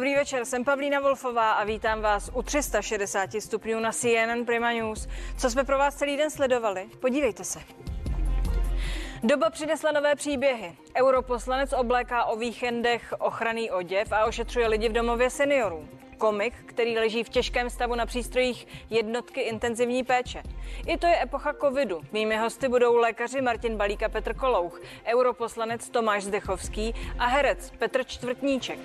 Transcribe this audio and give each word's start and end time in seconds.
Dobrý 0.00 0.14
večer, 0.14 0.44
jsem 0.44 0.64
Pavlína 0.64 1.00
Wolfová 1.00 1.52
a 1.52 1.64
vítám 1.64 2.00
vás 2.00 2.30
u 2.34 2.42
360 2.42 3.30
stupňů 3.38 3.80
na 3.80 3.92
CNN 3.92 4.44
Prima 4.46 4.72
News. 4.72 5.08
Co 5.38 5.50
jsme 5.50 5.64
pro 5.64 5.78
vás 5.78 5.94
celý 5.94 6.16
den 6.16 6.30
sledovali? 6.30 6.88
Podívejte 7.00 7.44
se. 7.44 7.60
Doba 9.22 9.50
přinesla 9.50 9.92
nové 9.92 10.14
příběhy. 10.14 10.76
Europoslanec 10.96 11.72
obléká 11.72 12.24
o 12.24 12.36
víkendech 12.36 13.14
ochranný 13.18 13.70
oděv 13.70 14.12
a 14.12 14.24
ošetřuje 14.24 14.68
lidi 14.68 14.88
v 14.88 14.92
domově 14.92 15.30
seniorů. 15.30 15.88
Komik, 16.18 16.54
který 16.66 16.98
leží 16.98 17.24
v 17.24 17.28
těžkém 17.28 17.70
stavu 17.70 17.94
na 17.94 18.06
přístrojích 18.06 18.66
jednotky 18.90 19.40
intenzivní 19.40 20.04
péče. 20.04 20.42
I 20.86 20.98
to 20.98 21.06
je 21.06 21.22
epocha 21.22 21.54
covidu. 21.60 22.00
Mými 22.12 22.36
hosty 22.36 22.68
budou 22.68 22.96
lékaři 22.96 23.40
Martin 23.40 23.76
Balík 23.76 24.02
a 24.02 24.08
Petr 24.08 24.34
Kolouch, 24.34 24.80
europoslanec 25.06 25.90
Tomáš 25.90 26.24
Zdechovský 26.24 26.94
a 27.18 27.26
herec 27.26 27.72
Petr 27.78 28.04
Čtvrtníček. 28.04 28.78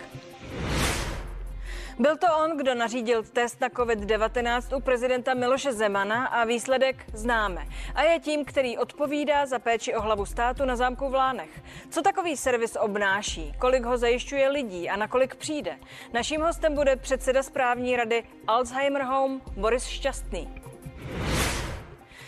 Byl 1.99 2.17
to 2.17 2.27
on, 2.43 2.57
kdo 2.57 2.75
nařídil 2.75 3.23
test 3.23 3.61
na 3.61 3.69
COVID-19 3.69 4.77
u 4.77 4.81
prezidenta 4.81 5.33
Miloše 5.33 5.73
Zemana 5.73 6.25
a 6.25 6.43
výsledek 6.43 7.05
známe. 7.13 7.67
A 7.95 8.03
je 8.03 8.19
tím, 8.19 8.45
který 8.45 8.77
odpovídá 8.77 9.45
za 9.45 9.59
péči 9.59 9.95
o 9.95 10.01
hlavu 10.01 10.25
státu 10.25 10.65
na 10.65 10.75
zámku 10.75 11.09
v 11.09 11.13
Lánech. 11.13 11.49
Co 11.89 12.01
takový 12.01 12.37
servis 12.37 12.77
obnáší, 12.81 13.53
kolik 13.59 13.85
ho 13.85 13.97
zajišťuje 13.97 14.49
lidí 14.49 14.89
a 14.89 14.95
nakolik 14.95 15.35
přijde? 15.35 15.77
Naším 16.13 16.41
hostem 16.41 16.75
bude 16.75 16.95
předseda 16.95 17.43
správní 17.43 17.95
rady 17.95 18.23
Alzheimer 18.47 19.03
Home 19.03 19.41
Boris 19.57 19.85
Šťastný. 19.85 20.64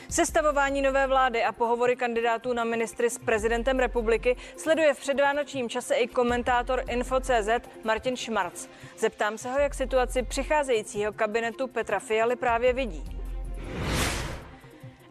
Sestavování 0.10 0.82
nové 0.82 1.08
vlády 1.08 1.44
a 1.44 1.52
pohovory 1.52 1.96
kandidátů 1.96 2.54
na 2.54 2.64
ministry 2.64 3.10
s 3.10 3.18
prezidentem 3.18 3.80
republiky 3.80 4.36
sleduje 4.58 4.94
v 4.94 5.00
předvánočním 5.00 5.70
čase 5.70 5.96
i 5.96 6.08
komentátor 6.08 6.84
Info.cz 6.90 7.50
Martin 7.84 8.16
Šmarc. 8.16 8.68
Zeptám 8.98 9.38
se 9.38 9.50
ho, 9.50 9.60
jak 9.60 9.74
situaci 9.74 10.24
přicházejícího 10.24 11.14
kabinetu 11.14 11.68
Petra 11.68 12.00
Fialy 12.00 12.36
právě 12.36 12.74
vidí. 12.74 13.04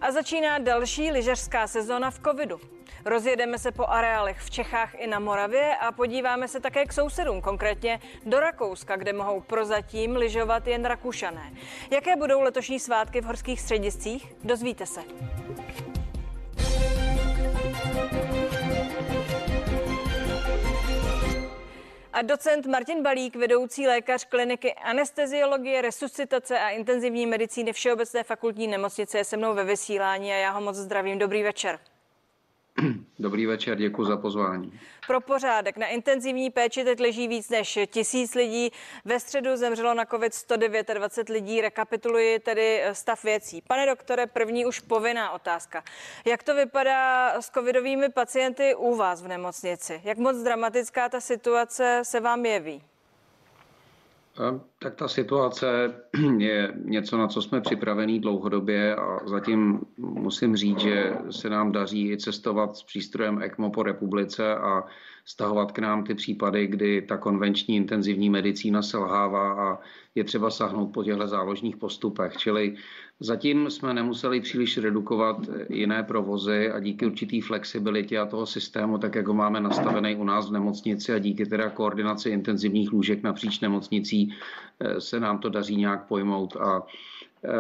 A 0.01 0.13
začíná 0.13 0.59
další 0.59 1.11
lyžařská 1.11 1.67
sezóna 1.67 2.11
v 2.11 2.21
covidu. 2.21 2.76
Rozjedeme 3.07 3.59
se 3.59 3.73
po 3.73 3.87
areálech 3.87 4.41
v 4.41 4.51
Čechách 4.51 4.95
i 4.95 5.07
na 5.07 5.19
Moravě 5.19 5.77
a 5.77 5.93
podíváme 5.93 6.49
se 6.49 6.61
také 6.61 6.87
k 6.87 6.93
sousedům, 6.93 7.41
konkrétně 7.41 8.01
do 8.25 8.41
Rakouska, 8.41 8.97
kde 8.97 9.13
mohou 9.13 9.41
prozatím 9.41 10.17
lyžovat 10.17 10.67
jen 10.67 10.85
Rakušané. 10.85 11.53
Jaké 11.91 12.17
budou 12.17 12.41
letošní 12.41 12.81
svátky 12.81 13.21
v 13.21 13.25
horských 13.25 13.61
střediscích? 13.61 14.35
Dozvíte 14.45 14.87
se. 14.87 15.01
a 22.13 22.23
docent 22.23 22.67
Martin 22.67 23.03
Balík, 23.03 23.37
vedoucí 23.37 23.87
lékař 23.87 24.25
kliniky 24.25 24.75
anesteziologie, 24.75 25.83
resuscitace 25.83 26.59
a 26.59 26.71
intenzivní 26.71 27.27
medicíny 27.27 27.73
Všeobecné 27.73 28.25
fakultní 28.25 28.67
nemocnice 28.67 29.19
je 29.19 29.25
se 29.25 29.37
mnou 29.37 29.55
ve 29.55 29.65
vysílání 29.65 30.33
a 30.33 30.37
já 30.37 30.51
ho 30.51 30.61
moc 30.61 30.77
zdravím. 30.77 31.19
Dobrý 31.19 31.43
večer. 31.43 31.79
Dobrý 33.19 33.47
večer, 33.47 33.79
děkuji 33.79 34.05
za 34.05 34.17
pozvání. 34.17 34.81
Pro 35.07 35.21
pořádek 35.21 35.77
na 35.77 35.87
intenzivní 35.87 36.51
péči 36.51 36.85
teď 36.85 37.01
leží 37.01 37.29
víc 37.29 37.49
než 37.49 37.79
tisíc 37.87 38.35
lidí. 38.35 38.71
Ve 39.05 39.21
středu 39.21 39.57
zemřelo 39.57 39.95
na 39.95 40.05
COVID 40.05 40.35
129 40.35 41.29
lidí. 41.29 41.61
Rekapituluji 41.61 42.39
tedy 42.39 42.83
stav 42.93 43.25
věcí. 43.25 43.63
Pane 43.69 43.87
doktore, 43.87 44.27
první 44.27 44.67
už 44.67 44.81
povinná 44.81 45.31
otázka. 45.31 45.85
Jak 46.25 46.43
to 46.43 46.55
vypadá 46.55 47.33
s 47.41 47.51
covidovými 47.51 48.09
pacienty 48.09 48.75
u 48.75 48.97
vás 48.97 49.23
v 49.23 49.29
nemocnici? 49.29 50.01
Jak 50.05 50.19
moc 50.19 50.37
dramatická 50.37 51.09
ta 51.09 51.21
situace 51.21 52.01
se 52.05 52.21
vám 52.21 52.47
jeví? 52.47 52.83
Tak 54.79 54.95
ta 54.95 55.09
situace 55.09 55.95
je 56.39 56.73
něco, 56.85 57.19
na 57.19 57.29
co 57.29 57.43
jsme 57.43 57.61
připravení 57.61 58.21
dlouhodobě 58.21 58.97
a 58.97 59.29
zatím 59.29 59.81
musím 59.97 60.57
říct, 60.57 60.79
že 60.79 61.13
se 61.31 61.51
nám 61.51 61.73
daří 61.73 62.11
i 62.11 62.17
cestovat 62.17 62.77
s 62.77 62.83
přístrojem 62.83 63.43
ECMO 63.43 63.71
po 63.71 63.83
republice 63.83 64.57
a 64.57 64.85
stahovat 65.27 65.73
k 65.73 65.79
nám 65.79 66.05
ty 66.05 66.15
případy, 66.15 66.67
kdy 66.67 67.03
ta 67.03 67.17
konvenční 67.17 67.77
intenzivní 67.77 68.31
medicína 68.31 68.83
selhává 68.83 69.53
a 69.53 69.79
je 70.15 70.25
třeba 70.25 70.51
sahnout 70.51 70.93
po 70.93 71.05
těchto 71.05 71.27
záložních 71.27 71.77
postupech. 71.77 72.37
Čili 72.37 72.77
zatím 73.21 73.71
jsme 73.71 73.95
nemuseli 73.95 74.41
příliš 74.41 74.79
redukovat 74.79 75.37
jiné 75.69 76.03
provozy 76.03 76.71
a 76.71 76.81
díky 76.81 77.07
určitý 77.07 77.41
flexibilitě 77.41 78.19
a 78.19 78.27
toho 78.27 78.47
systému, 78.47 78.99
tak 78.99 79.15
jak 79.15 79.27
ho 79.27 79.35
máme 79.35 79.61
nastavený 79.61 80.17
u 80.17 80.25
nás 80.25 80.49
v 80.49 80.53
nemocnici 80.53 81.13
a 81.13 81.19
díky 81.19 81.47
teda 81.47 81.71
koordinaci 81.71 82.31
intenzivních 82.31 82.93
lůžek 82.93 83.23
napříč 83.23 83.61
nemocnicí 83.61 84.35
eh, 84.81 85.01
se 85.01 85.21
nám 85.21 85.39
to 85.39 85.49
daří 85.49 85.77
nějak 85.77 86.07
pojmout 86.07 86.57
a 86.57 86.83
eh, 87.45 87.51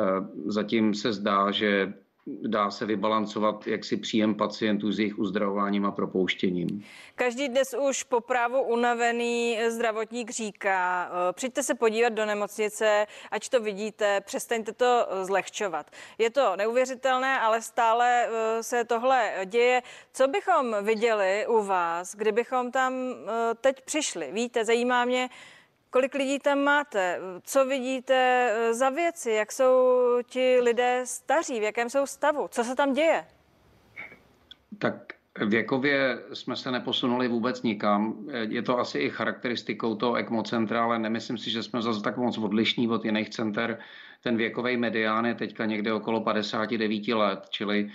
zatím 0.46 0.94
se 0.94 1.12
zdá, 1.12 1.50
že 1.50 1.92
dá 2.26 2.70
se 2.70 2.86
vybalancovat 2.86 3.66
jaksi 3.66 3.96
příjem 3.96 4.34
pacientů 4.34 4.92
s 4.92 4.98
jejich 4.98 5.18
uzdravováním 5.18 5.86
a 5.86 5.90
propouštěním. 5.90 6.84
Každý 7.14 7.48
dnes 7.48 7.74
už 7.88 8.02
po 8.02 8.20
právu 8.20 8.62
unavený 8.62 9.58
zdravotník 9.68 10.30
říká, 10.30 11.10
eh, 11.10 11.32
přijďte 11.32 11.62
se 11.62 11.74
podívat 11.74 12.12
do 12.12 12.26
nemocnice, 12.26 13.06
ať 13.30 13.48
to 13.48 13.60
vidíte, 13.60 14.20
přestaňte 14.20 14.72
to 14.72 15.06
zlehčovat. 15.22 15.90
Je 16.18 16.30
to 16.30 16.56
neuvěřitelné, 16.56 17.40
ale 17.40 17.62
stále 17.62 18.26
eh, 18.26 18.62
se 18.62 18.84
tohle 18.84 19.32
děje. 19.44 19.82
Co 20.12 20.28
bychom 20.28 20.76
viděli 20.82 21.46
u 21.48 21.62
vás, 21.62 22.14
kdybychom 22.14 22.70
tam 22.70 22.92
eh, 22.92 23.54
teď 23.60 23.80
přišli? 23.80 24.30
Víte, 24.32 24.64
zajímá 24.64 25.04
mě, 25.04 25.28
Kolik 25.96 26.14
lidí 26.14 26.38
tam 26.38 26.58
máte? 26.58 27.18
Co 27.42 27.66
vidíte 27.66 28.50
eh, 28.52 28.74
za 28.74 28.90
věci? 28.90 29.30
Jak 29.30 29.52
jsou 29.52 29.72
ti 30.26 30.60
lidé 30.60 31.00
staří? 31.04 31.60
V 31.60 31.62
jakém 31.62 31.90
jsou 31.90 32.06
stavu? 32.06 32.48
Co 32.50 32.64
se 32.64 32.74
tam 32.74 32.92
děje? 32.92 33.24
Tak 34.78 35.16
Věkově 35.46 36.18
jsme 36.32 36.56
se 36.56 36.70
neposunuli 36.70 37.28
vůbec 37.28 37.62
nikam. 37.62 38.16
Je 38.48 38.62
to 38.62 38.78
asi 38.78 38.98
i 38.98 39.10
charakteristikou 39.10 39.94
toho 39.94 40.16
ECMO 40.16 40.42
centra, 40.42 40.84
ale 40.84 40.98
nemyslím 40.98 41.38
si, 41.38 41.50
že 41.50 41.62
jsme 41.62 41.82
zase 41.82 42.02
tak 42.02 42.16
moc 42.16 42.38
odlišní 42.38 42.88
od 42.88 43.04
jiných 43.04 43.30
center. 43.30 43.78
Ten 44.22 44.36
věkový 44.36 44.76
medián 44.76 45.26
je 45.26 45.34
teďka 45.34 45.64
někde 45.64 45.92
okolo 45.92 46.20
59 46.20 47.08
let, 47.08 47.46
čili 47.50 47.88
eh, 47.88 47.92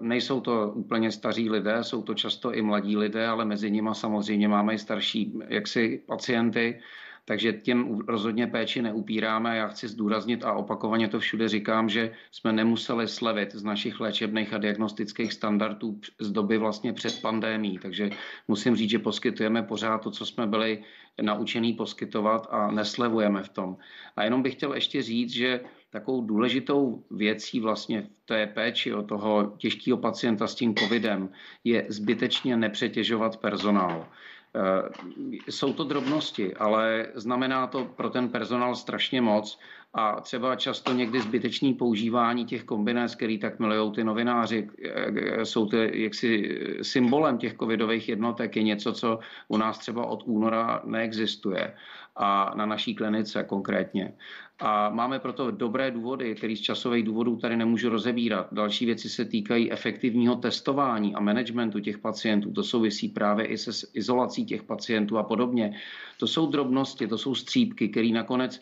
nejsou 0.00 0.40
to 0.40 0.72
úplně 0.74 1.10
staří 1.10 1.50
lidé, 1.50 1.84
jsou 1.84 2.02
to 2.02 2.14
často 2.14 2.52
i 2.54 2.62
mladí 2.62 2.96
lidé, 2.96 3.26
ale 3.26 3.44
mezi 3.44 3.70
nimi 3.70 3.90
samozřejmě 3.92 4.48
máme 4.48 4.74
i 4.74 4.78
starší 4.78 5.38
jaksi 5.48 6.02
pacienty. 6.06 6.80
Takže 7.24 7.52
těm 7.52 7.98
rozhodně 7.98 8.46
péči 8.46 8.82
neupíráme. 8.82 9.56
Já 9.56 9.68
chci 9.68 9.88
zdůraznit 9.88 10.44
a 10.44 10.52
opakovaně 10.52 11.08
to 11.08 11.18
všude 11.18 11.48
říkám, 11.48 11.88
že 11.88 12.12
jsme 12.30 12.52
nemuseli 12.52 13.08
slevit 13.08 13.54
z 13.54 13.64
našich 13.64 14.00
léčebných 14.00 14.54
a 14.54 14.58
diagnostických 14.58 15.32
standardů 15.32 16.00
z 16.18 16.30
doby 16.30 16.58
vlastně 16.58 16.92
před 16.92 17.22
pandémí. 17.22 17.78
Takže 17.78 18.10
musím 18.48 18.76
říct, 18.76 18.90
že 18.90 18.98
poskytujeme 18.98 19.62
pořád 19.62 19.98
to, 19.98 20.10
co 20.10 20.26
jsme 20.26 20.46
byli 20.46 20.82
naučený 21.22 21.72
poskytovat 21.72 22.46
a 22.50 22.70
neslevujeme 22.70 23.42
v 23.42 23.48
tom. 23.48 23.76
A 24.16 24.24
jenom 24.24 24.42
bych 24.42 24.54
chtěl 24.54 24.74
ještě 24.74 25.02
říct, 25.02 25.30
že 25.30 25.60
takovou 25.90 26.20
důležitou 26.20 27.04
věcí 27.10 27.60
vlastně 27.60 28.02
v 28.02 28.26
té 28.26 28.46
péči 28.46 28.94
o 28.94 29.02
toho 29.02 29.54
těžkého 29.56 29.98
pacienta 29.98 30.46
s 30.46 30.54
tím 30.54 30.74
covidem 30.74 31.28
je 31.64 31.86
zbytečně 31.88 32.56
nepřetěžovat 32.56 33.36
personál. 33.36 34.06
Eh, 34.54 35.40
jsou 35.50 35.72
to 35.72 35.84
drobnosti, 35.84 36.54
ale 36.54 37.06
znamená 37.14 37.66
to 37.66 37.84
pro 37.84 38.10
ten 38.10 38.28
personál 38.28 38.76
strašně 38.76 39.20
moc 39.20 39.58
a 39.94 40.20
třeba 40.20 40.56
často 40.56 40.92
někdy 40.92 41.20
zbytečný 41.20 41.74
používání 41.74 42.44
těch 42.44 42.64
kombinec, 42.64 43.14
který 43.14 43.38
tak 43.38 43.58
milují 43.58 43.92
ty 43.92 44.04
novináři, 44.04 44.68
eh, 44.84 45.44
jsou 45.44 45.66
to 45.66 45.76
jaksi 45.76 46.60
symbolem 46.82 47.38
těch 47.38 47.54
covidových 47.54 48.08
jednotek, 48.08 48.56
je 48.56 48.62
něco, 48.62 48.92
co 48.92 49.18
u 49.48 49.56
nás 49.56 49.78
třeba 49.78 50.06
od 50.06 50.22
února 50.26 50.82
neexistuje 50.84 51.74
a 52.16 52.52
na 52.54 52.66
naší 52.66 52.94
klinice 52.94 53.44
konkrétně. 53.44 54.14
A 54.58 54.88
máme 54.90 55.18
proto 55.18 55.50
dobré 55.50 55.90
důvody, 55.90 56.34
které 56.34 56.56
z 56.56 56.60
časových 56.60 57.04
důvodů 57.04 57.36
tady 57.36 57.56
nemůžu 57.56 57.88
rozebírat. 57.88 58.46
Další 58.52 58.86
věci 58.86 59.08
se 59.08 59.24
týkají 59.24 59.72
efektivního 59.72 60.36
testování 60.36 61.14
a 61.14 61.20
managementu 61.20 61.80
těch 61.80 61.98
pacientů. 61.98 62.52
To 62.52 62.62
souvisí 62.62 63.08
právě 63.08 63.46
i 63.46 63.58
se 63.58 63.86
izolací 63.94 64.44
těch 64.44 64.62
pacientů 64.62 65.18
a 65.18 65.22
podobně. 65.22 65.80
To 66.18 66.26
jsou 66.26 66.46
drobnosti, 66.46 67.06
to 67.06 67.18
jsou 67.18 67.34
střípky, 67.34 67.88
které 67.88 68.08
nakonec 68.08 68.60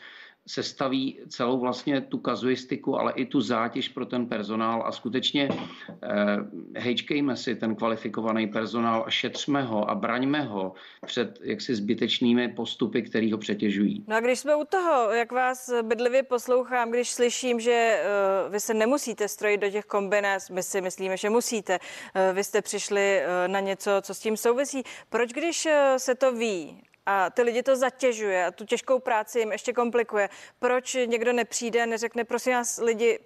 sestaví 0.49 1.19
celou 1.29 1.61
vlastně 1.61 2.00
tu 2.00 2.19
kazuistiku, 2.19 2.99
ale 2.99 3.12
i 3.12 3.27
tu 3.27 3.41
zátěž 3.41 3.89
pro 3.89 4.06
ten 4.06 4.27
personál 4.27 4.83
a 4.87 4.93
skutečně 4.93 5.49
eh, 5.49 6.37
hejčkejme 6.77 7.37
si 7.37 7.55
ten 7.56 7.75
kvalifikovaný 7.75 8.47
personál 8.47 9.05
a 9.06 9.11
šetřme 9.11 9.62
ho 9.62 9.91
a 9.91 9.95
braňme 9.95 10.43
ho 10.43 10.73
před 11.06 11.39
jaksi 11.43 11.75
zbytečnými 11.75 12.49
postupy, 12.49 13.03
které 13.03 13.33
ho 13.33 13.39
přetěžují. 13.39 14.05
No 14.09 14.17
a 14.17 14.21
když 14.21 14.39
jsme 14.39 14.56
u 14.56 14.65
toho, 14.65 15.11
jak 15.11 15.33
vás 15.33 15.71
bedlivě 15.83 16.23
poslouchám, 16.23 16.91
když 16.91 17.11
slyším, 17.11 17.61
že 17.61 18.03
uh, 18.47 18.53
vy 18.53 18.61
se 18.61 18.75
nemusíte 18.75 19.29
strojit 19.29 19.61
do 19.61 19.71
těch 19.71 19.85
kombinés, 19.85 20.50
my 20.50 20.62
si 20.62 20.81
myslíme, 20.81 21.17
že 21.17 21.31
musíte, 21.31 21.79
uh, 21.79 22.37
vy 22.37 22.45
jste 22.45 22.62
přišli 22.62 23.21
uh, 23.21 23.53
na 23.53 23.61
něco, 23.61 23.91
co 24.03 24.15
s 24.15 24.19
tím 24.19 24.37
souvisí. 24.37 24.83
Proč, 25.09 25.33
když 25.33 25.67
uh, 25.67 25.73
se 25.97 26.15
to 26.15 26.33
ví, 26.33 26.83
a 27.10 27.31
ty 27.31 27.43
lidi 27.43 27.62
to 27.62 27.76
zatěžuje 27.76 28.46
a 28.46 28.50
tu 28.50 28.64
těžkou 28.64 28.99
práci 28.99 29.38
jim 29.38 29.52
ještě 29.52 29.72
komplikuje. 29.72 30.28
Proč 30.58 30.96
někdo 31.06 31.32
nepřijde, 31.32 31.87
neřekne, 31.87 32.25
prosím 32.25 32.52
vás, 32.52 32.78
lidi, 32.78 33.19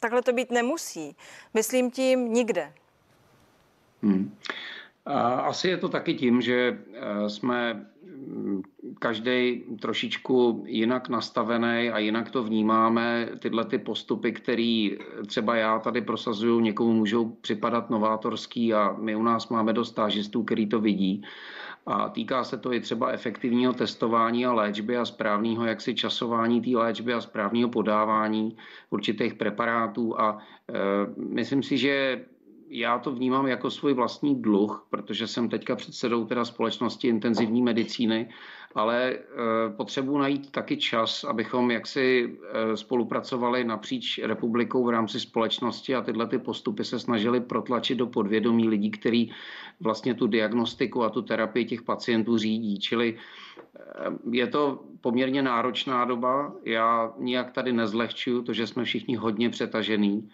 takhle 0.00 0.22
to 0.22 0.32
být 0.32 0.50
nemusí. 0.50 1.16
Myslím 1.54 1.90
tím 1.90 2.32
nikde. 2.32 2.72
Hmm. 4.02 4.36
Asi 5.42 5.68
je 5.68 5.76
to 5.76 5.88
taky 5.88 6.14
tím, 6.14 6.40
že 6.40 6.78
eh, 6.92 7.30
jsme 7.30 7.86
mm, 8.02 8.62
každý 8.98 9.64
trošičku 9.80 10.64
jinak 10.66 11.08
nastavený 11.08 11.90
a 11.90 11.98
jinak 11.98 12.30
to 12.30 12.42
vnímáme. 12.42 13.28
Tyhle 13.38 13.64
ty 13.64 13.78
postupy, 13.78 14.32
které 14.32 14.90
třeba 15.26 15.56
já 15.56 15.78
tady 15.78 16.00
prosazuju, 16.00 16.60
někomu 16.60 16.92
můžou 16.92 17.28
připadat 17.28 17.90
novátorský 17.90 18.74
a 18.74 18.96
my 18.98 19.16
u 19.16 19.22
nás 19.22 19.48
máme 19.48 19.72
dost 19.72 19.88
stážistů, 19.88 20.42
který 20.42 20.66
to 20.66 20.80
vidí. 20.80 21.22
A 21.86 22.08
týká 22.08 22.44
se 22.44 22.58
to 22.58 22.72
i 22.72 22.80
třeba 22.80 23.08
efektivního 23.10 23.72
testování 23.72 24.46
a 24.46 24.52
léčby 24.52 24.96
a 24.96 25.04
správného 25.04 25.64
jaksi 25.64 25.94
časování 25.94 26.60
té 26.60 26.70
léčby 26.70 27.14
a 27.14 27.20
správného 27.20 27.68
podávání 27.68 28.56
určitých 28.90 29.34
preparátů. 29.34 30.20
A 30.20 30.38
e, 30.38 30.74
myslím 31.16 31.62
si, 31.62 31.78
že 31.78 32.24
já 32.68 32.98
to 32.98 33.12
vnímám 33.12 33.46
jako 33.46 33.70
svůj 33.70 33.94
vlastní 33.94 34.42
dluh, 34.42 34.86
protože 34.90 35.26
jsem 35.26 35.48
teďka 35.48 35.76
předsedou 35.76 36.24
teda 36.24 36.44
společnosti 36.44 37.08
intenzivní 37.08 37.62
medicíny, 37.62 38.28
ale 38.74 39.10
e, 39.12 39.18
potřebuji 39.76 40.18
najít 40.18 40.50
taky 40.50 40.76
čas, 40.76 41.24
abychom 41.24 41.70
jaksi 41.70 42.36
e, 42.52 42.76
spolupracovali 42.76 43.64
napříč 43.64 44.18
republikou 44.18 44.84
v 44.84 44.90
rámci 44.90 45.20
společnosti 45.20 45.94
a 45.94 46.02
tyhle 46.02 46.26
ty 46.26 46.38
postupy 46.38 46.84
se 46.84 46.98
snažili 46.98 47.40
protlačit 47.40 47.98
do 47.98 48.06
podvědomí 48.06 48.68
lidí, 48.68 48.90
kteří 48.90 49.32
vlastně 49.80 50.14
tu 50.14 50.26
diagnostiku 50.26 51.04
a 51.04 51.10
tu 51.10 51.22
terapii 51.22 51.64
těch 51.64 51.82
pacientů 51.82 52.38
řídí. 52.38 52.78
Čili 52.78 53.16
e, 53.16 54.12
je 54.30 54.46
to 54.46 54.84
poměrně 55.00 55.42
náročná 55.42 56.04
doba. 56.04 56.52
Já 56.64 57.12
nijak 57.18 57.50
tady 57.50 57.72
nezlehčuju 57.72 58.42
to, 58.42 58.52
že 58.52 58.66
jsme 58.66 58.84
všichni 58.84 59.16
hodně 59.16 59.50
přetažený 59.50 60.28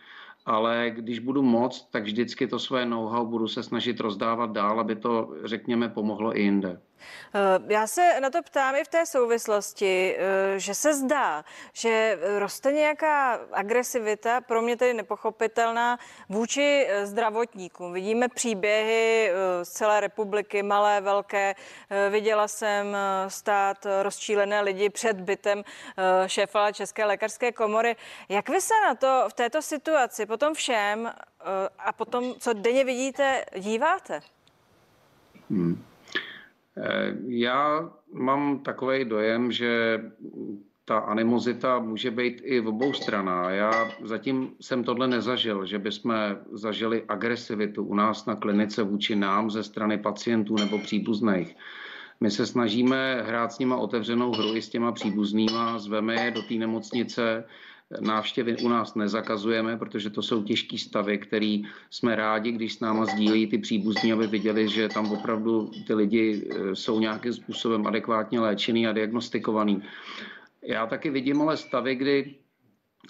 ale 0.46 0.92
když 0.94 1.18
budu 1.18 1.42
moct, 1.42 1.90
tak 1.90 2.02
vždycky 2.02 2.46
to 2.46 2.58
své 2.58 2.86
know-how 2.86 3.26
budu 3.26 3.48
se 3.48 3.62
snažit 3.62 4.00
rozdávat 4.00 4.52
dál, 4.52 4.80
aby 4.80 4.96
to, 4.96 5.34
řekněme, 5.44 5.88
pomohlo 5.88 6.38
i 6.38 6.42
jinde. 6.42 6.80
Eh, 7.34 7.38
já 7.68 7.86
se 7.86 8.20
na 8.20 8.30
to 8.30 8.42
ptám 8.42 8.76
i 8.76 8.84
v 8.84 8.88
té 8.88 9.06
souvislosti, 9.06 10.16
eh, 10.18 10.58
že 10.58 10.74
se 10.74 10.94
zdá, 10.94 11.44
že 11.72 12.18
roste 12.38 12.72
nějaká 12.72 13.40
agresivita, 13.52 14.40
pro 14.40 14.62
mě 14.62 14.76
tedy 14.76 14.94
nepochopitelná, 14.94 15.98
vůči 16.28 16.86
eh, 16.88 17.06
zdravotníkům. 17.06 17.92
Vidíme 17.92 18.28
příběhy 18.28 19.32
z 19.62 19.68
celé 19.68 20.00
republiky, 20.00 20.62
malé, 20.62 21.00
velké. 21.00 21.54
Viděla 22.10 22.48
jsem 22.48 22.96
stát 23.28 23.86
rozčílené 24.02 24.60
lidi 24.60 24.90
před 24.90 25.20
bytem 25.20 25.64
šéfa 26.26 26.72
České 26.72 27.04
lékařské 27.04 27.52
komory. 27.52 27.96
Jak 28.28 28.48
vy 28.48 28.60
se 28.60 28.74
na 28.86 28.94
to 28.94 29.24
v 29.28 29.32
této 29.32 29.62
situaci, 29.62 30.26
potom 30.26 30.54
všem 30.54 31.12
a 31.78 31.92
potom, 31.92 32.34
co 32.38 32.52
denně 32.52 32.84
vidíte, 32.84 33.44
díváte? 33.58 34.20
Hmm. 35.50 35.91
Eh, 36.78 37.16
já 37.26 37.90
mám 38.12 38.58
takový 38.58 39.04
dojem, 39.04 39.52
že 39.52 40.00
ta 40.84 40.98
animozita 40.98 41.78
může 41.78 42.10
být 42.10 42.40
i 42.44 42.60
v 42.60 42.68
obou 42.68 42.92
stranách. 42.92 43.52
Já 43.52 43.70
zatím 44.04 44.54
jsem 44.60 44.84
tohle 44.84 45.08
nezažil, 45.08 45.66
že 45.66 45.78
bychom 45.78 46.14
zažili 46.52 47.04
agresivitu 47.08 47.84
u 47.84 47.94
nás 47.94 48.26
na 48.26 48.36
klinice 48.36 48.82
vůči 48.82 49.16
nám 49.16 49.50
ze 49.50 49.62
strany 49.62 49.98
pacientů 49.98 50.54
nebo 50.54 50.78
příbuzných. 50.78 51.56
My 52.20 52.30
se 52.30 52.46
snažíme 52.46 53.22
hrát 53.26 53.52
s 53.52 53.58
nima 53.58 53.76
otevřenou 53.76 54.32
hru 54.32 54.56
i 54.56 54.62
s 54.62 54.68
těma 54.68 54.92
příbuznýma, 54.92 55.78
zveme 55.78 56.24
je 56.24 56.30
do 56.30 56.42
té 56.42 56.54
nemocnice, 56.54 57.44
návštěvy 58.00 58.56
u 58.56 58.68
nás 58.68 58.94
nezakazujeme, 58.94 59.76
protože 59.76 60.10
to 60.10 60.22
jsou 60.22 60.42
těžké 60.42 60.78
stavy, 60.78 61.18
který 61.18 61.62
jsme 61.90 62.16
rádi, 62.16 62.52
když 62.52 62.72
s 62.72 62.80
náma 62.80 63.04
sdílí 63.04 63.46
ty 63.46 63.58
příbuzní, 63.58 64.12
aby 64.12 64.26
viděli, 64.26 64.68
že 64.68 64.88
tam 64.88 65.12
opravdu 65.12 65.70
ty 65.86 65.94
lidi 65.94 66.48
eh, 66.50 66.76
jsou 66.76 67.00
nějakým 67.00 67.32
způsobem 67.32 67.86
adekvátně 67.86 68.40
léčený 68.40 68.86
a 68.86 68.92
diagnostikovaný. 68.92 69.82
Já 70.62 70.86
taky 70.86 71.10
vidím 71.10 71.42
ale 71.42 71.56
stavy, 71.56 71.94
kdy 71.94 72.34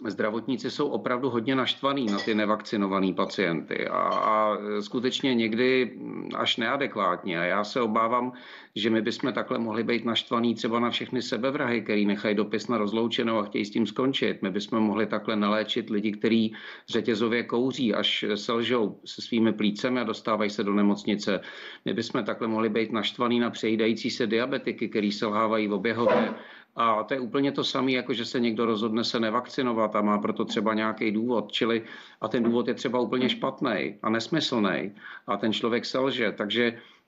zdravotníci 0.07 0.71
jsou 0.71 0.89
opravdu 0.89 1.31
hodně 1.31 1.55
naštvaní 1.55 2.07
na 2.07 2.19
ty 2.19 2.35
nevakcinované 2.35 3.13
pacienty 3.13 3.89
a, 3.89 3.99
a 3.99 4.59
skutečně 4.81 5.35
někdy 5.35 5.99
až 6.37 6.57
neadekvátně. 6.57 7.41
A 7.41 7.45
já 7.45 7.65
se 7.65 7.81
obávám, 7.81 8.33
že 8.77 8.91
my 8.91 9.03
bychom 9.03 9.33
takhle 9.33 9.59
mohli 9.59 9.85
být 9.85 10.05
naštvaní 10.05 10.55
třeba 10.55 10.81
na 10.81 10.91
všechny 10.91 11.23
sebevrahy, 11.23 11.83
který 11.83 12.07
nechají 12.07 12.35
dopis 12.35 12.69
na 12.69 12.79
rozloučenou 12.79 13.39
a 13.39 13.43
chtějí 13.43 13.65
s 13.65 13.71
tím 13.71 13.87
skončit. 13.87 14.43
My 14.43 14.51
bychom 14.51 14.81
mohli 14.81 15.07
takhle 15.07 15.37
naléčit 15.37 15.91
lidi, 15.91 16.13
kteří 16.13 16.55
řetězově 16.89 17.43
kouří, 17.43 17.95
až 17.95 18.25
selžou 18.35 19.01
se 19.05 19.23
svými 19.23 19.53
plícemi 19.53 20.01
a 20.01 20.05
dostávají 20.05 20.51
se 20.51 20.65
do 20.65 20.73
nemocnice. 20.73 21.41
My 21.85 21.95
bychom 21.95 22.25
takhle 22.25 22.49
mohli 22.49 22.69
být 22.69 22.93
naštvaní 22.93 23.41
na 23.41 23.51
přejídající 23.51 24.11
se 24.11 24.27
diabetiky, 24.27 24.89
který 24.89 25.13
selhávají 25.13 25.69
v 25.69 25.73
oběhově 25.73 26.35
a 26.77 27.05
to 27.05 27.15
je 27.15 27.21
úplně 27.21 27.53
to 27.53 27.65
samé, 27.65 27.93
jako 27.93 28.13
že 28.13 28.25
se 28.25 28.41
někdo 28.41 28.67
rozhodne 28.67 29.05
se 29.05 29.21
nevakcinovat 29.21 29.97
a 29.97 30.03
má 30.03 30.19
proto 30.19 30.45
třeba 30.45 30.75
nějaký 30.75 31.11
důvod. 31.11 31.53
Čili 31.53 31.85
a 32.21 32.29
ten 32.29 32.43
důvod 32.43 32.69
je 32.69 32.75
třeba 32.75 33.01
úplně 33.01 33.29
špatný 33.29 33.99
a 34.03 34.11
nesmyslný 34.11 34.95
a 35.27 35.37
ten 35.37 35.53
člověk 35.53 35.85
selže. 35.85 36.33
Takže 36.33 36.65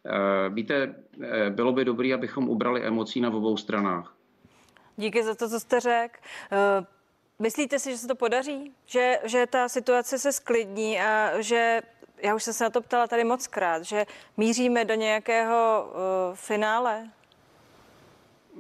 eh, 0.07 0.49
víte, 0.49 0.95
eh, 1.23 1.51
bylo 1.51 1.73
by 1.73 1.85
dobré, 1.85 2.15
abychom 2.15 2.49
ubrali 2.49 2.83
emocí 2.83 3.21
na 3.21 3.31
obou 3.31 3.57
stranách. 3.57 4.15
Díky 4.97 5.23
za 5.23 5.35
to, 5.35 5.49
co 5.49 5.61
jste 5.61 5.81
řekl. 5.81 6.15
Eh, 6.53 6.87
myslíte 7.39 7.79
si, 7.79 7.91
že 7.91 7.99
se 7.99 8.09
to 8.09 8.15
podaří? 8.15 8.73
Že, 8.87 9.19
že 9.25 9.47
ta 9.47 9.69
situace 9.69 10.19
se 10.19 10.33
sklidní 10.33 11.01
a 11.01 11.41
že, 11.41 11.83
já 12.23 12.35
už 12.35 12.43
jsem 12.43 12.55
se 12.55 12.65
na 12.65 12.71
to 12.71 12.81
ptala 12.81 13.07
tady 13.07 13.25
moc 13.25 13.47
krát, 13.47 13.85
že 13.85 14.07
míříme 14.37 14.85
do 14.85 14.95
nějakého 14.95 15.87
uh, 15.87 16.37
finále? 16.37 17.11